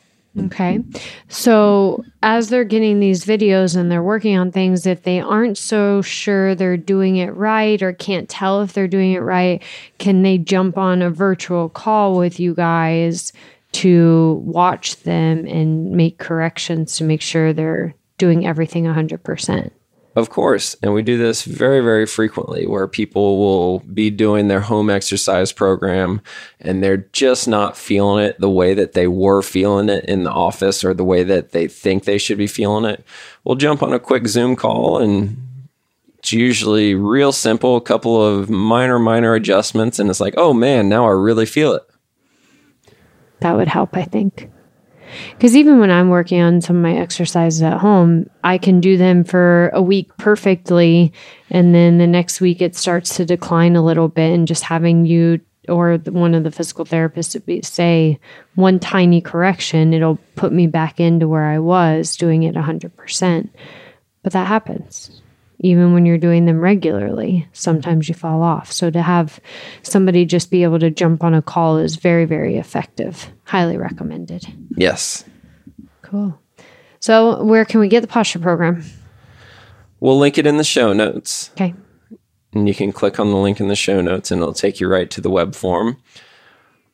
Okay. 0.47 0.81
So, 1.29 2.05
as 2.21 2.49
they're 2.49 2.65
getting 2.65 2.99
these 2.99 3.25
videos 3.25 3.77
and 3.77 3.91
they're 3.91 4.03
working 4.03 4.37
on 4.37 4.51
things, 4.51 4.87
if 4.87 5.05
they 5.05 5.21
aren't 5.21 5.57
so 5.57 6.03
sure 6.03 6.57
they're 6.57 6.77
doing 6.77 7.17
it 7.17 7.35
right 7.35 7.81
or 7.81 7.93
can't 7.93 8.29
tell 8.29 8.61
if 8.63 8.73
they're 8.73 8.89
doing 8.89 9.13
it 9.13 9.21
right, 9.21 9.63
can 9.99 10.23
they 10.23 10.37
jump 10.37 10.77
on 10.77 11.01
a 11.01 11.11
virtual 11.11 11.69
call 11.69 12.17
with 12.17 12.41
you 12.41 12.55
guys 12.55 13.33
to 13.71 14.43
watch 14.45 14.97
them 15.03 15.47
and 15.47 15.93
make 15.93 16.19
corrections 16.19 16.97
to 16.97 17.05
make 17.05 17.23
sure 17.23 17.53
they're 17.53 17.95
doing 18.17 18.47
everything 18.47 18.85
100%. 18.85 19.71
Of 20.19 20.31
course. 20.31 20.75
And 20.83 20.93
we 20.95 21.03
do 21.03 21.17
this 21.17 21.45
very, 21.45 21.81
very 21.81 22.05
frequently 22.05 22.67
where 22.67 22.89
people 22.89 23.39
will 23.39 23.79
be 23.79 24.11
doing 24.11 24.49
their 24.49 24.63
home 24.63 24.91
exercise 24.91 25.53
program 25.53 26.23
and 26.59 26.83
they're 26.83 27.07
just 27.13 27.47
not 27.47 27.77
feeling 27.77 28.25
it 28.25 28.41
the 28.41 28.51
way 28.51 28.75
that 28.75 28.95
they 28.95 29.07
were 29.07 29.43
feeling 29.43 29.89
it 29.89 30.05
in 30.07 30.25
the 30.25 30.33
office 30.33 30.83
or 30.83 30.93
the 30.93 31.05
way 31.05 31.23
that 31.23 31.53
they 31.53 31.69
think 31.69 32.03
they 32.03 32.19
should 32.19 32.37
be 32.37 32.49
feeling 32.49 32.85
it. 32.85 33.05
We'll 33.45 33.55
jump 33.55 33.81
on 33.81 33.93
a 33.93 34.01
quick 34.01 34.27
Zoom 34.27 34.57
call 34.57 34.99
and 34.99 35.37
it's 36.19 36.33
usually 36.33 36.97
real 36.97 37.31
simple, 37.31 37.77
a 37.77 37.81
couple 37.81 38.21
of 38.21 38.51
minor, 38.51 38.99
minor 38.99 39.37
adjustments. 39.37 40.01
And 40.01 40.11
it's 40.11 40.21
like, 40.21 40.35
oh 40.37 40.53
man, 40.53 40.89
now 40.89 41.07
I 41.07 41.13
really 41.13 41.47
feel 41.47 41.75
it. 41.75 41.89
That 43.39 43.55
would 43.55 43.69
help, 43.69 43.97
I 43.97 44.03
think. 44.03 44.51
Because 45.33 45.57
even 45.57 45.79
when 45.79 45.91
I'm 45.91 46.09
working 46.09 46.41
on 46.41 46.61
some 46.61 46.77
of 46.77 46.83
my 46.83 46.97
exercises 46.97 47.63
at 47.63 47.79
home, 47.79 48.29
I 48.43 48.59
can 48.59 48.81
do 48.81 48.97
them 48.97 49.25
for 49.25 49.71
a 49.73 49.83
week 49.83 50.17
perfectly. 50.17 51.13
And 51.51 51.75
then 51.75 51.99
the 51.99 52.07
next 52.07 52.41
week 52.41 52.61
it 52.61 52.77
starts 52.77 53.17
to 53.17 53.25
decline 53.25 53.77
a 53.77 53.85
little 53.85 54.09
bit. 54.09 54.33
And 54.33 54.49
just 54.49 54.65
having 54.65 55.07
you 55.07 55.41
or 55.69 55.99
one 55.99 56.35
of 56.35 56.45
the 56.45 56.51
physical 56.51 56.87
therapists 56.87 57.45
be, 57.45 57.61
say 57.63 58.19
one 58.55 58.79
tiny 58.79 59.21
correction, 59.21 59.93
it'll 59.93 60.19
put 60.35 60.53
me 60.53 60.67
back 60.67 60.99
into 60.99 61.29
where 61.29 61.45
I 61.45 61.59
was 61.59 62.17
doing 62.17 62.45
it 62.45 62.55
100%. 62.55 63.51
But 64.23 64.33
that 64.33 64.47
happens 64.47 65.23
even 65.61 65.93
when 65.93 66.07
you're 66.07 66.19
doing 66.19 66.45
them 66.45 66.61
regularly, 66.61 67.49
sometimes 67.53 68.09
you 68.09 68.15
fall 68.15 68.43
off. 68.43 68.71
So 68.71 68.91
to 68.91 69.03
have 69.03 69.41
somebody 69.83 70.25
just 70.25 70.51
be 70.51 70.63
able 70.63 70.79
to 70.79 70.91
jump 70.91 71.25
on 71.25 71.35
a 71.35 71.43
call 71.43 71.79
is 71.79 71.97
very, 71.97 72.25
very 72.25 72.57
effective. 72.57 73.27
Highly 73.45 73.77
recommended. 73.77 74.47
Yes. 74.77 75.25
Cool. 76.03 76.39
So 77.01 77.43
where 77.43 77.65
can 77.65 77.81
we 77.81 77.89
get 77.89 78.03
the 78.03 78.07
posture 78.07 78.39
program? 78.39 78.85
We'll 80.01 80.19
link 80.19 80.39
it 80.39 80.47
in 80.47 80.59
the 80.59 80.65
show 80.65 80.93
notes. 80.93 81.51
Okay. 81.53 81.75
And 82.53 82.69
you 82.69 82.75
can 82.75 82.93
click 82.93 83.19
on 83.19 83.31
the 83.31 83.37
link 83.37 83.59
in 83.61 83.69
the 83.69 83.77
show 83.77 84.01
notes 84.01 84.31
and 84.31 84.41
it'll 84.41 84.55
take 84.55 84.81
you 84.81 84.89
right 84.89 85.11
to 85.11 85.21
the 85.21 85.31
web 85.31 85.55
form. 85.55 86.01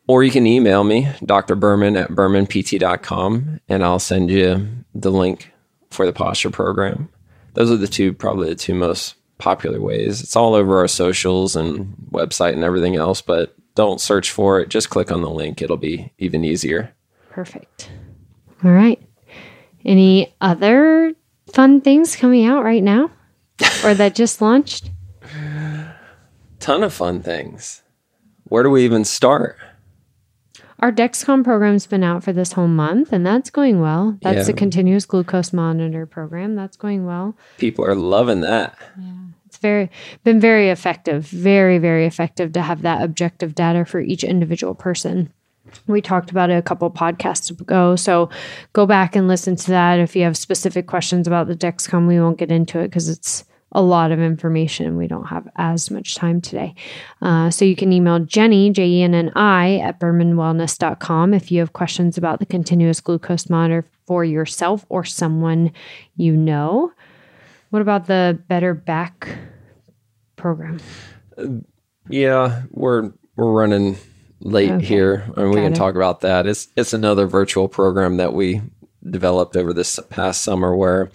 Or 0.07 0.23
you 0.23 0.31
can 0.31 0.47
email 0.47 0.85
me, 0.85 1.09
Dr. 1.25 1.55
Berman 1.55 1.97
at 1.97 2.11
bermanpt.com, 2.11 3.61
and 3.71 3.85
I'll 3.85 3.99
send 3.99 4.31
you 4.31 4.69
the 4.95 5.11
link 5.11 5.51
for 5.91 6.05
the 6.05 6.13
posture 6.13 6.51
program 6.51 7.09
those 7.55 7.71
are 7.71 7.77
the 7.77 7.89
two 7.89 8.13
probably 8.13 8.49
the 8.49 8.55
two 8.55 8.75
most 8.75 9.15
popular 9.39 9.81
ways. 9.81 10.23
It's 10.23 10.37
all 10.37 10.55
over 10.55 10.79
our 10.79 10.89
socials 10.89 11.57
and 11.57 11.95
website 12.11 12.53
and 12.53 12.65
everything 12.65 12.97
else, 12.97 13.21
but 13.21 13.55
don't 13.75 14.01
search 14.01 14.31
for 14.31 14.61
it. 14.61 14.69
Just 14.69 14.91
click 14.91 15.11
on 15.11 15.23
the 15.23 15.31
link. 15.31 15.61
It'll 15.61 15.77
be 15.77 16.13
even 16.19 16.45
easier. 16.45 16.95
Perfect. 17.31 17.91
All 18.63 18.71
right. 18.71 19.03
Any 19.85 20.35
other 20.41 21.15
fun 21.53 21.81
things 21.81 22.17
coming 22.17 22.47
out 22.47 22.65
right 22.65 22.83
now 22.83 23.11
or 23.85 23.95
that 23.95 24.15
just 24.15 24.41
launched? 24.41 24.91
Ton 26.61 26.83
of 26.83 26.95
fun 26.95 27.23
things. 27.23 27.83
Where 28.45 28.63
do 28.63 28.71
we 28.71 28.85
even 28.85 29.05
start? 29.05 29.57
Our 30.81 30.93
Dexcom 30.93 31.45
program's 31.45 31.87
been 31.87 32.05
out 32.05 32.25
for 32.25 32.33
this 32.33 32.53
whole 32.53 32.69
month, 32.69 33.13
and 33.13 33.25
that's 33.25 33.51
going 33.51 33.81
well. 33.81 34.19
That's 34.23 34.39
yeah. 34.39 34.43
the 34.43 34.53
continuous 34.53 35.07
glucose 35.07 35.53
monitor 35.53 36.05
program. 36.07 36.57
That's 36.57 36.77
going 36.77 37.07
well. 37.07 37.37
People 37.59 37.85
are 37.85 37.95
loving 37.95 38.41
that. 38.41 38.77
Yeah. 38.99 39.13
It's 39.47 39.59
very 39.59 39.89
been 40.25 40.41
very 40.41 40.71
effective, 40.71 41.27
very, 41.27 41.79
very 41.79 42.07
effective 42.07 42.53
to 42.55 42.63
have 42.63 42.83
that 42.83 43.03
objective 43.03 43.55
data 43.55 43.85
for 43.85 44.01
each 44.01 44.25
individual 44.25 44.75
person. 44.75 45.33
We 45.87 46.01
talked 46.01 46.31
about 46.31 46.51
it 46.51 46.55
a 46.55 46.63
couple 46.63 46.91
podcasts 46.91 47.51
ago. 47.51 47.95
So 47.97 48.31
go 48.73 48.85
back 48.85 49.15
and 49.17 49.29
listen 49.29 49.57
to 49.57 49.71
that. 49.71 50.01
If 50.01 50.17
you 50.17 50.23
have 50.25 50.37
specific 50.37 50.87
questions 50.87 51.27
about 51.27 51.47
the 51.47 51.57
Dexcom, 51.57 52.09
we 52.09 52.19
won't 52.21 52.39
get 52.39 52.51
into 52.51 52.81
it 52.81 52.89
because 52.89 53.09
it's 53.09 53.45
a 53.75 53.83
lot 53.83 54.13
of 54.13 54.21
information. 54.21 54.97
We 54.97 55.07
don't 55.07 55.27
have 55.27 55.49
as 55.57 55.91
much 55.91 56.15
time 56.15 56.41
today. 56.41 56.75
Uh, 57.21 57.51
so 57.51 57.65
you 57.65 57.77
can 57.77 57.93
email 57.93 58.21
Jenni, 58.21 58.73
J 58.73 58.87
E 58.87 59.03
N 59.03 59.15
N 59.15 59.33
I, 59.35 59.79
at 59.79 59.99
bermanwellness.com 60.01 61.35
if 61.35 61.51
you 61.51 61.61
have 61.61 61.73
questions 61.73 62.17
about 62.17 62.39
the 62.39 62.47
continuous 62.47 63.01
glucose 63.01 63.51
monitor 63.51 63.85
for 64.07 64.25
yourself 64.25 64.87
or 64.89 65.05
someone 65.05 65.73
you 66.17 66.37
know. 66.37 66.93
What 67.71 67.83
about 67.83 68.07
the 68.07 68.39
Better 68.49 68.75
Back 68.75 69.29
program? 70.37 70.81
Uh, 71.37 71.47
yeah, 72.09 72.63
we're 72.71 73.13
we're 73.37 73.51
running 73.51 73.97
late 74.41 74.71
okay. 74.71 74.85
here, 74.85 75.25
and 75.37 75.51
we 75.51 75.57
Got 75.57 75.63
can 75.63 75.73
it. 75.73 75.77
talk 75.77 75.95
about 75.97 76.21
that. 76.21 76.47
It's 76.47 76.69
it's 76.77 76.93
another 76.93 77.27
virtual 77.27 77.67
program 77.67 78.19
that 78.19 78.33
we 78.35 78.63
developed 79.11 79.57
over 79.57 79.73
this 79.73 79.99
past 80.11 80.43
summer 80.43 80.75
where 80.77 81.11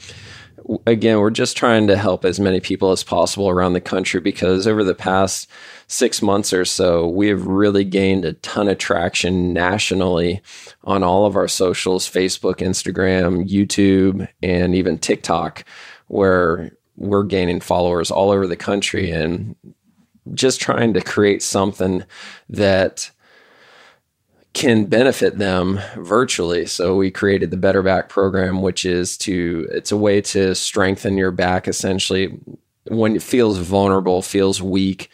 again, 0.85 1.19
we're 1.19 1.29
just 1.29 1.57
trying 1.57 1.87
to 1.87 1.97
help 1.97 2.25
as 2.25 2.39
many 2.39 2.59
people 2.59 2.91
as 2.91 3.03
possible 3.03 3.49
around 3.49 3.73
the 3.73 3.81
country 3.81 4.19
because 4.19 4.67
over 4.67 4.83
the 4.83 4.95
past 4.95 5.49
six 5.87 6.21
months 6.21 6.53
or 6.53 6.65
so, 6.65 7.07
we 7.07 7.27
have 7.27 7.45
really 7.45 7.83
gained 7.83 8.25
a 8.25 8.33
ton 8.33 8.67
of 8.67 8.77
traction 8.77 9.53
nationally 9.53 10.41
on 10.83 11.03
all 11.03 11.25
of 11.25 11.35
our 11.35 11.47
socials 11.47 12.09
Facebook, 12.09 12.57
Instagram, 12.57 13.49
YouTube, 13.49 14.27
and 14.43 14.75
even 14.75 14.97
TikTok, 14.97 15.65
where 16.07 16.71
we're 16.95 17.23
gaining 17.23 17.61
followers 17.61 18.11
all 18.11 18.29
over 18.29 18.45
the 18.45 18.57
country 18.57 19.09
and 19.09 19.55
just 20.33 20.61
trying 20.61 20.93
to 20.93 21.01
create 21.01 21.41
something 21.41 22.03
that 22.49 23.09
can 24.53 24.85
benefit 24.85 25.37
them 25.37 25.79
virtually. 25.97 26.65
So 26.65 26.95
we 26.95 27.11
created 27.11 27.51
the 27.51 27.57
Better 27.57 27.83
Back 27.83 28.09
program, 28.09 28.61
which 28.61 28.83
is 28.83 29.17
to 29.19 29.67
it's 29.71 29.91
a 29.91 29.97
way 29.97 30.21
to 30.21 30.55
strengthen 30.55 31.17
your 31.17 31.31
back 31.31 31.67
essentially 31.67 32.39
when 32.87 33.15
it 33.15 33.21
feels 33.21 33.59
vulnerable, 33.59 34.21
feels 34.21 34.61
weak. 34.61 35.09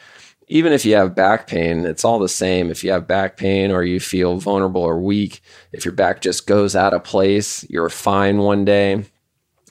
Even 0.47 0.71
if 0.71 0.85
you 0.85 0.95
have 0.95 1.15
back 1.15 1.47
pain, 1.47 1.85
it's 1.85 2.05
all 2.05 2.19
the 2.19 2.29
same. 2.29 2.69
If 2.69 2.83
you 2.83 2.91
have 2.91 3.07
back 3.07 3.35
pain 3.35 3.71
or 3.71 3.83
you 3.83 3.99
feel 3.99 4.37
vulnerable 4.37 4.81
or 4.81 5.01
weak, 5.01 5.41
if 5.71 5.83
your 5.83 5.93
back 5.93 6.21
just 6.21 6.47
goes 6.47 6.75
out 6.75 6.93
of 6.93 7.03
place, 7.03 7.67
you're 7.69 7.89
fine 7.89 8.37
one 8.37 8.63
day, 8.63 9.05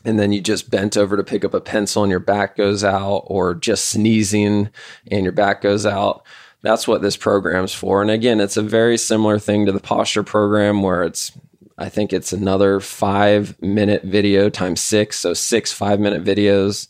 and 0.04 0.18
then 0.18 0.32
you 0.32 0.40
just 0.40 0.70
bent 0.70 0.96
over 0.96 1.16
to 1.16 1.24
pick 1.24 1.44
up 1.44 1.54
a 1.54 1.60
pencil 1.60 2.02
and 2.02 2.10
your 2.10 2.20
back 2.20 2.56
goes 2.56 2.82
out, 2.84 3.22
or 3.26 3.54
just 3.54 3.86
sneezing 3.86 4.68
and 5.10 5.22
your 5.22 5.32
back 5.32 5.62
goes 5.62 5.86
out 5.86 6.26
that's 6.64 6.88
what 6.88 7.02
this 7.02 7.16
program's 7.16 7.74
for. 7.74 8.00
And 8.00 8.10
again, 8.10 8.40
it's 8.40 8.56
a 8.56 8.62
very 8.62 8.96
similar 8.96 9.38
thing 9.38 9.66
to 9.66 9.72
the 9.72 9.80
posture 9.80 10.22
program 10.22 10.82
where 10.82 11.04
it's 11.04 11.30
I 11.76 11.90
think 11.90 12.12
it's 12.12 12.32
another 12.32 12.80
five 12.80 13.60
minute 13.60 14.02
video 14.04 14.48
times 14.48 14.80
six, 14.80 15.20
so 15.20 15.34
six 15.34 15.72
five 15.72 16.00
minute 16.00 16.24
videos. 16.24 16.88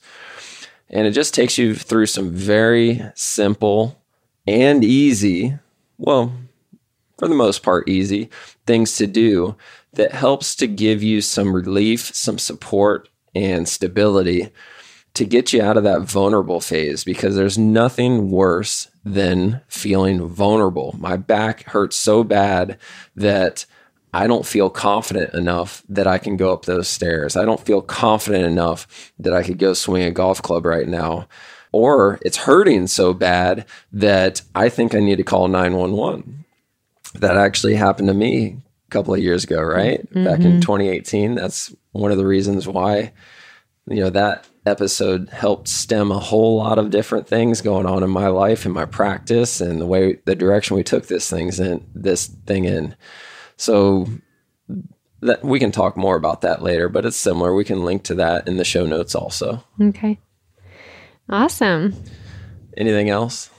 And 0.91 1.09
it 1.09 1.11
just 1.11 1.35
takes 1.35 1.59
you 1.59 1.75
through 1.75 2.07
some 2.07 2.31
very 2.31 3.03
simple 3.15 4.01
and 4.47 4.85
easy, 4.85 5.59
well, 5.99 6.33
for 7.19 7.27
the 7.27 7.35
most 7.35 7.65
part, 7.65 7.89
easy 7.89 8.31
things 8.67 8.97
to 8.99 9.09
do 9.09 9.57
that 9.95 10.13
helps 10.13 10.55
to 10.57 10.69
give 10.69 11.03
you 11.03 11.21
some 11.21 11.53
relief, 11.53 12.15
some 12.15 12.39
support, 12.39 13.09
and 13.35 13.69
stability 13.69 14.51
to 15.15 15.25
get 15.25 15.53
you 15.53 15.63
out 15.63 15.77
of 15.77 15.85
that 15.85 16.03
vulnerable 16.03 16.61
phase 16.61 17.03
because 17.03 17.35
there's 17.35 17.59
nothing 17.59 18.31
worse 18.31 18.89
than 19.05 19.61
feeling 19.69 20.27
vulnerable. 20.27 20.95
My 20.99 21.17
back 21.17 21.65
hurts 21.65 21.97
so 21.97 22.25
bad 22.25 22.79
that 23.15 23.67
I 24.15 24.27
don't 24.27 24.47
feel 24.47 24.71
confident 24.71 25.35
enough 25.35 25.83
that 25.89 26.07
I 26.07 26.19
can 26.19 26.37
go 26.37 26.53
up 26.53 26.65
those 26.65 26.89
stairs. 26.89 27.37
I 27.37 27.45
don't 27.45 27.65
feel 27.65 27.83
confident 27.83 28.45
enough 28.45 29.13
that 29.19 29.35
I 29.35 29.43
could 29.43 29.59
go 29.59 29.75
swing 29.75 30.05
a 30.05 30.11
golf 30.11 30.41
club 30.41 30.65
right 30.65 30.87
now. 30.87 31.29
Or 31.73 32.21
it's 32.23 32.37
hurting 32.37 32.87
so 32.87 33.13
bad 33.13 33.67
that 33.93 34.43
I 34.55 34.69
think 34.69 34.95
I 34.95 35.01
need 35.01 35.17
to 35.17 35.25
call 35.25 35.49
911. 35.49 36.45
That 37.17 37.37
actually 37.37 37.75
happened 37.75 38.07
to 38.07 38.15
me 38.15 38.59
a 38.87 38.91
couple 38.91 39.15
of 39.15 39.21
years 39.21 39.43
ago, 39.43 39.61
right? 39.61 40.09
Mm-hmm. 40.11 40.25
Back 40.25 40.41
in 40.41 40.53
mm-hmm. 40.53 40.61
2018. 40.61 41.35
That's 41.35 41.75
one 41.91 42.13
of 42.13 42.17
the 42.17 42.27
reasons 42.27 42.69
why, 42.69 43.13
you 43.89 44.01
know, 44.01 44.11
that 44.11 44.47
episode 44.67 45.29
helped 45.31 45.69
stem 45.69 46.11
a 46.11 46.19
whole 46.19 46.57
lot 46.57 46.79
of 46.79 46.91
different 46.91 47.29
things 47.29 47.61
going 47.61 47.87
on 47.87 48.03
in 48.03 48.11
my 48.11 48.29
life 48.29 48.65
and 48.65 48.75
my 48.75 48.87
practice 48.87 49.61
and 49.61 49.81
the 49.81 49.87
way 49.87 50.19
the 50.25 50.35
direction 50.35 50.77
we 50.77 50.83
took 50.83 51.07
this 51.07 51.29
things 51.29 51.61
in 51.61 51.87
this 51.95 52.27
thing 52.27 52.65
in. 52.65 52.97
So 53.57 54.07
that 55.21 55.45
we 55.45 55.59
can 55.59 55.73
talk 55.73 55.97
more 55.97 56.17
about 56.17 56.43
that 56.43 56.63
later, 56.63 56.89
but 56.89 57.07
it's 57.07 57.17
similar. 57.17 57.55
We 57.55 57.65
can 57.65 57.85
link 57.85 58.05
to 58.05 58.15
that 58.17 58.47
in 58.47 58.57
the 58.57 58.65
show 58.65 58.85
notes 58.85 59.15
also. 59.15 59.65
Okay. 59.81 60.19
Awesome. 61.29 61.95
Anything 62.77 63.09
else? 63.09 63.51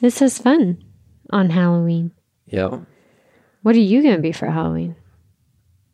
This 0.00 0.22
is 0.22 0.38
fun 0.38 0.82
on 1.30 1.50
Halloween. 1.50 2.12
Yeah. 2.46 2.80
What 3.62 3.76
are 3.76 3.80
you 3.80 4.02
going 4.02 4.16
to 4.16 4.22
be 4.22 4.32
for 4.32 4.46
Halloween? 4.46 4.96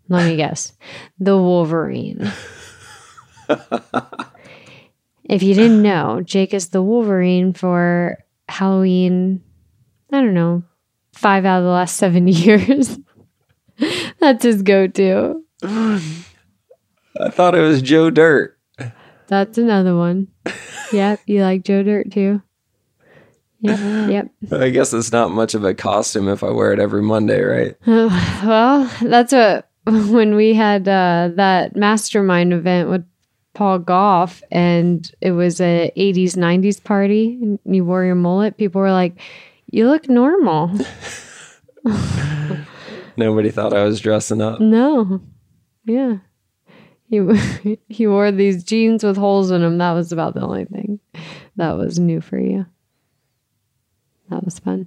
Let 0.09 0.27
me 0.27 0.37
guess. 0.37 0.73
The 1.19 1.37
Wolverine. 1.37 2.31
If 5.29 5.43
you 5.43 5.55
didn't 5.55 5.83
know, 5.83 6.23
Jake 6.25 6.55
is 6.55 6.69
the 6.69 6.83
Wolverine 6.83 7.53
for 7.53 8.19
Halloween, 8.49 9.43
I 10.13 10.21
don't 10.21 10.35
know, 10.35 10.63
five 11.13 11.45
out 11.45 11.59
of 11.59 11.65
the 11.65 11.71
last 11.71 11.97
seven 11.97 12.29
years. 12.29 12.99
That's 14.21 14.45
his 14.45 14.63
go 14.63 14.87
to. 14.87 15.43
I 15.63 17.31
thought 17.31 17.55
it 17.55 17.61
was 17.61 17.83
Joe 17.83 18.11
Dirt. 18.11 18.59
That's 19.29 19.59
another 19.59 19.97
one. 19.97 20.29
Yep, 20.93 21.21
you 21.27 21.43
like 21.43 21.65
Joe 21.65 21.83
Dirt 21.83 22.13
too. 22.13 22.41
Yep, 23.61 24.11
yep. 24.11 24.31
I 24.53 24.69
guess 24.69 24.93
it's 24.93 25.11
not 25.11 25.33
much 25.33 25.55
of 25.55 25.65
a 25.65 25.75
costume 25.75 26.29
if 26.29 26.45
I 26.45 26.51
wear 26.51 26.73
it 26.73 26.79
every 26.79 27.03
Monday, 27.03 27.41
right? 27.43 27.75
well, 27.87 28.91
that's 29.03 29.33
what 29.33 29.69
when 29.87 30.35
we 30.37 30.55
had 30.55 30.87
uh, 30.87 31.31
that 31.35 31.75
mastermind 31.75 32.53
event 32.53 32.91
with 32.91 33.05
Paul 33.57 33.79
Gough, 33.79 34.43
and 34.53 35.11
it 35.23 35.33
was 35.33 35.63
a 35.63 35.91
'80s 35.97 36.37
'90s 36.37 36.85
party, 36.85 37.39
and 37.41 37.59
you 37.65 37.87
wore 37.87 38.05
your 38.05 38.15
mullet. 38.15 38.59
People 38.59 38.83
were 38.83 38.93
like, 38.93 39.15
"You 39.71 39.89
look 39.89 40.11
normal." 40.11 40.71
Nobody 43.17 43.51
thought 43.51 43.73
I 43.73 43.85
was 43.85 43.99
dressing 43.99 44.43
up. 44.43 44.61
No, 44.61 45.23
yeah. 45.87 46.19
He 47.09 47.79
he 47.89 48.07
wore 48.07 48.31
these 48.31 48.63
jeans 48.63 49.03
with 49.03 49.17
holes 49.17 49.51
in 49.51 49.63
them. 49.63 49.79
That 49.79 49.93
was 49.93 50.13
about 50.13 50.35
the 50.35 50.43
only 50.43 50.67
thing 50.67 51.01
that 51.57 51.79
was 51.79 51.99
new 51.99 52.21
for 52.21 52.39
you. 52.39 52.67
That 54.29 54.45
was 54.45 54.59
fun. 54.59 54.87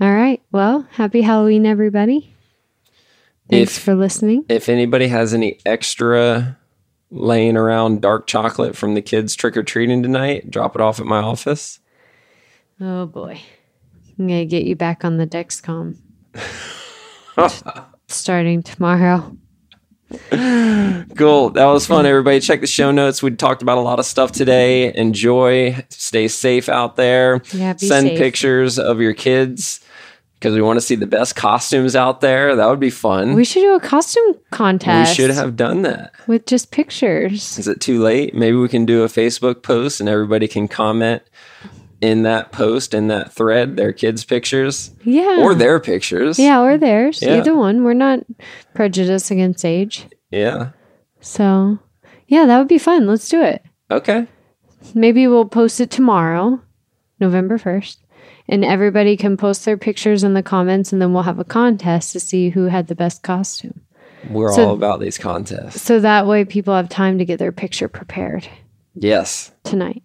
All 0.00 0.12
right. 0.12 0.42
Well, 0.50 0.84
happy 0.90 1.20
Halloween, 1.20 1.64
everybody. 1.64 2.34
Thanks 3.48 3.76
If- 3.76 3.84
for 3.84 3.94
listening. 3.94 4.46
If 4.48 4.68
anybody 4.68 5.06
has 5.06 5.32
any 5.32 5.60
extra 5.64 6.58
laying 7.12 7.56
around 7.56 8.00
dark 8.00 8.26
chocolate 8.26 8.74
from 8.76 8.94
the 8.94 9.02
kids 9.02 9.34
trick 9.36 9.56
or 9.56 9.62
treating 9.62 10.02
tonight, 10.02 10.50
drop 10.50 10.74
it 10.74 10.80
off 10.80 10.98
at 10.98 11.06
my 11.06 11.18
office. 11.18 11.78
Oh 12.80 13.06
boy. 13.06 13.40
I'm 14.18 14.26
going 14.26 14.40
to 14.40 14.46
get 14.46 14.64
you 14.64 14.76
back 14.76 15.04
on 15.04 15.16
the 15.18 15.26
Dexcom 15.26 15.96
starting 18.08 18.62
tomorrow. 18.62 19.36
Cool. 20.30 21.50
That 21.50 21.64
was 21.66 21.86
fun, 21.86 22.04
everybody. 22.04 22.40
Check 22.40 22.60
the 22.60 22.66
show 22.66 22.90
notes. 22.90 23.22
We 23.22 23.30
talked 23.30 23.62
about 23.62 23.78
a 23.78 23.80
lot 23.80 23.98
of 23.98 24.04
stuff 24.04 24.32
today. 24.32 24.94
Enjoy. 24.94 25.82
Stay 25.88 26.28
safe 26.28 26.68
out 26.68 26.96
there. 26.96 27.40
Yeah, 27.52 27.72
be 27.72 27.86
Send 27.86 28.08
safe. 28.08 28.18
pictures 28.18 28.78
of 28.78 29.00
your 29.00 29.14
kids 29.14 29.80
because 30.42 30.56
we 30.56 30.60
want 30.60 30.76
to 30.76 30.80
see 30.80 30.96
the 30.96 31.06
best 31.06 31.36
costumes 31.36 31.94
out 31.94 32.20
there. 32.20 32.56
That 32.56 32.68
would 32.68 32.80
be 32.80 32.90
fun. 32.90 33.34
We 33.34 33.44
should 33.44 33.60
do 33.60 33.76
a 33.76 33.80
costume 33.80 34.34
contest. 34.50 35.10
We 35.10 35.14
should 35.14 35.30
have 35.30 35.54
done 35.54 35.82
that. 35.82 36.12
with 36.26 36.46
just 36.46 36.72
pictures. 36.72 37.56
Is 37.58 37.68
it 37.68 37.80
too 37.80 38.02
late? 38.02 38.34
Maybe 38.34 38.56
we 38.56 38.68
can 38.68 38.84
do 38.84 39.04
a 39.04 39.06
Facebook 39.06 39.62
post 39.62 40.00
and 40.00 40.08
everybody 40.08 40.48
can 40.48 40.66
comment 40.66 41.22
in 42.00 42.24
that 42.24 42.50
post, 42.50 42.92
in 42.92 43.06
that 43.06 43.32
thread, 43.32 43.76
their 43.76 43.92
kids' 43.92 44.24
pictures 44.24 44.90
Yeah. 45.04 45.38
or 45.42 45.54
their 45.54 45.78
pictures. 45.78 46.40
Yeah, 46.40 46.60
or 46.60 46.76
theirs. 46.76 47.22
Yeah. 47.22 47.36
Either 47.38 47.54
one. 47.54 47.84
We're 47.84 47.94
not 47.94 48.18
prejudiced 48.74 49.30
against 49.30 49.64
age. 49.64 50.06
Yeah. 50.32 50.70
So, 51.20 51.78
yeah, 52.26 52.46
that 52.46 52.58
would 52.58 52.66
be 52.66 52.78
fun. 52.78 53.06
Let's 53.06 53.28
do 53.28 53.40
it. 53.40 53.62
Okay. 53.92 54.26
Maybe 54.92 55.28
we'll 55.28 55.44
post 55.44 55.80
it 55.80 55.92
tomorrow, 55.92 56.60
November 57.20 57.58
1st, 57.58 57.98
and 58.48 58.64
everybody 58.64 59.16
can 59.16 59.36
post 59.36 59.64
their 59.64 59.76
pictures 59.76 60.24
in 60.24 60.34
the 60.34 60.42
comments, 60.42 60.92
and 60.92 61.00
then 61.00 61.12
we'll 61.12 61.22
have 61.22 61.38
a 61.38 61.44
contest 61.44 62.12
to 62.12 62.20
see 62.20 62.50
who 62.50 62.64
had 62.66 62.88
the 62.88 62.94
best 62.94 63.22
costume. 63.22 63.80
We're 64.30 64.52
So- 64.52 64.68
all 64.68 64.74
about 64.74 65.00
these 65.00 65.18
contests. 65.18 65.82
So 65.82 65.98
that 66.00 66.26
way 66.26 66.44
people 66.44 66.74
have 66.74 66.88
time 66.88 67.18
to 67.18 67.24
get 67.24 67.38
their 67.38 67.52
picture 67.52 67.88
prepared 67.88 68.46
Yes. 68.94 69.52
tonight. 69.64 70.02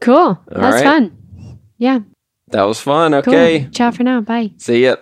Cool. 0.00 0.38
That's 0.48 0.74
right. 0.76 0.84
fun. 0.84 1.58
Yeah. 1.78 2.00
That 2.48 2.64
was 2.64 2.80
fun. 2.80 3.12
Cool. 3.22 3.32
Okay. 3.34 3.68
Ciao 3.72 3.90
for 3.90 4.02
now. 4.02 4.20
Bye. 4.20 4.52
See 4.58 4.84
ya. 4.84 4.96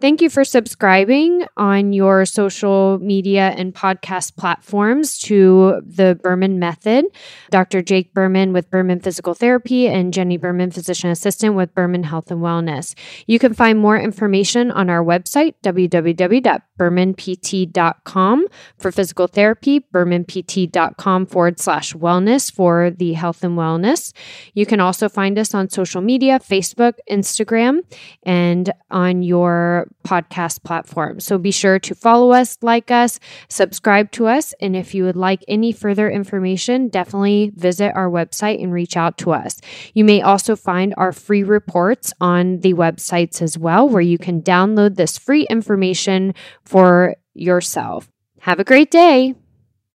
Thank 0.00 0.22
you 0.22 0.30
for 0.30 0.44
subscribing 0.44 1.44
on 1.58 1.92
your 1.92 2.24
social 2.24 2.98
media 3.02 3.52
and 3.58 3.74
podcast 3.74 4.34
platforms 4.34 5.18
to 5.18 5.82
the 5.84 6.18
Berman 6.22 6.58
Method. 6.58 7.04
Dr. 7.50 7.82
Jake 7.82 8.14
Berman 8.14 8.54
with 8.54 8.70
Berman 8.70 9.00
Physical 9.00 9.34
Therapy 9.34 9.88
and 9.88 10.14
Jenni 10.14 10.40
Berman, 10.40 10.70
Physician 10.70 11.10
Assistant 11.10 11.54
with 11.54 11.74
Berman 11.74 12.04
Health 12.04 12.30
and 12.30 12.40
Wellness. 12.40 12.94
You 13.26 13.38
can 13.38 13.52
find 13.52 13.78
more 13.78 13.98
information 13.98 14.70
on 14.70 14.88
our 14.88 15.04
website, 15.04 15.52
www.bermanpt.com 15.62 18.46
for 18.78 18.90
physical 18.90 19.26
therapy, 19.26 19.80
bermanpt.com 19.92 21.26
forward 21.26 21.60
slash 21.60 21.92
wellness 21.92 22.50
for 22.50 22.90
the 22.90 23.12
health 23.12 23.44
and 23.44 23.58
wellness. 23.58 24.14
You 24.54 24.64
can 24.64 24.80
also 24.80 25.10
find 25.10 25.38
us 25.38 25.52
on 25.52 25.68
social 25.68 26.00
media 26.00 26.38
Facebook, 26.38 26.94
Instagram, 27.10 27.80
and 28.22 28.72
on 28.90 29.22
your 29.22 29.89
podcast 30.04 30.62
platform. 30.62 31.20
So 31.20 31.38
be 31.38 31.50
sure 31.50 31.78
to 31.78 31.94
follow 31.94 32.32
us, 32.32 32.58
like 32.62 32.90
us, 32.90 33.20
subscribe 33.48 34.10
to 34.12 34.26
us. 34.26 34.54
And 34.60 34.74
if 34.74 34.94
you 34.94 35.04
would 35.04 35.16
like 35.16 35.44
any 35.46 35.72
further 35.72 36.10
information, 36.10 36.88
definitely 36.88 37.52
visit 37.54 37.92
our 37.94 38.08
website 38.08 38.62
and 38.62 38.72
reach 38.72 38.96
out 38.96 39.18
to 39.18 39.32
us. 39.32 39.60
You 39.94 40.04
may 40.04 40.22
also 40.22 40.56
find 40.56 40.94
our 40.96 41.12
free 41.12 41.42
reports 41.42 42.12
on 42.20 42.60
the 42.60 42.74
websites 42.74 43.42
as 43.42 43.58
well, 43.58 43.88
where 43.88 44.02
you 44.02 44.18
can 44.18 44.42
download 44.42 44.96
this 44.96 45.18
free 45.18 45.46
information 45.50 46.34
for 46.64 47.16
yourself. 47.34 48.08
Have 48.40 48.58
a 48.58 48.64
great 48.64 48.90
day. 48.90 49.34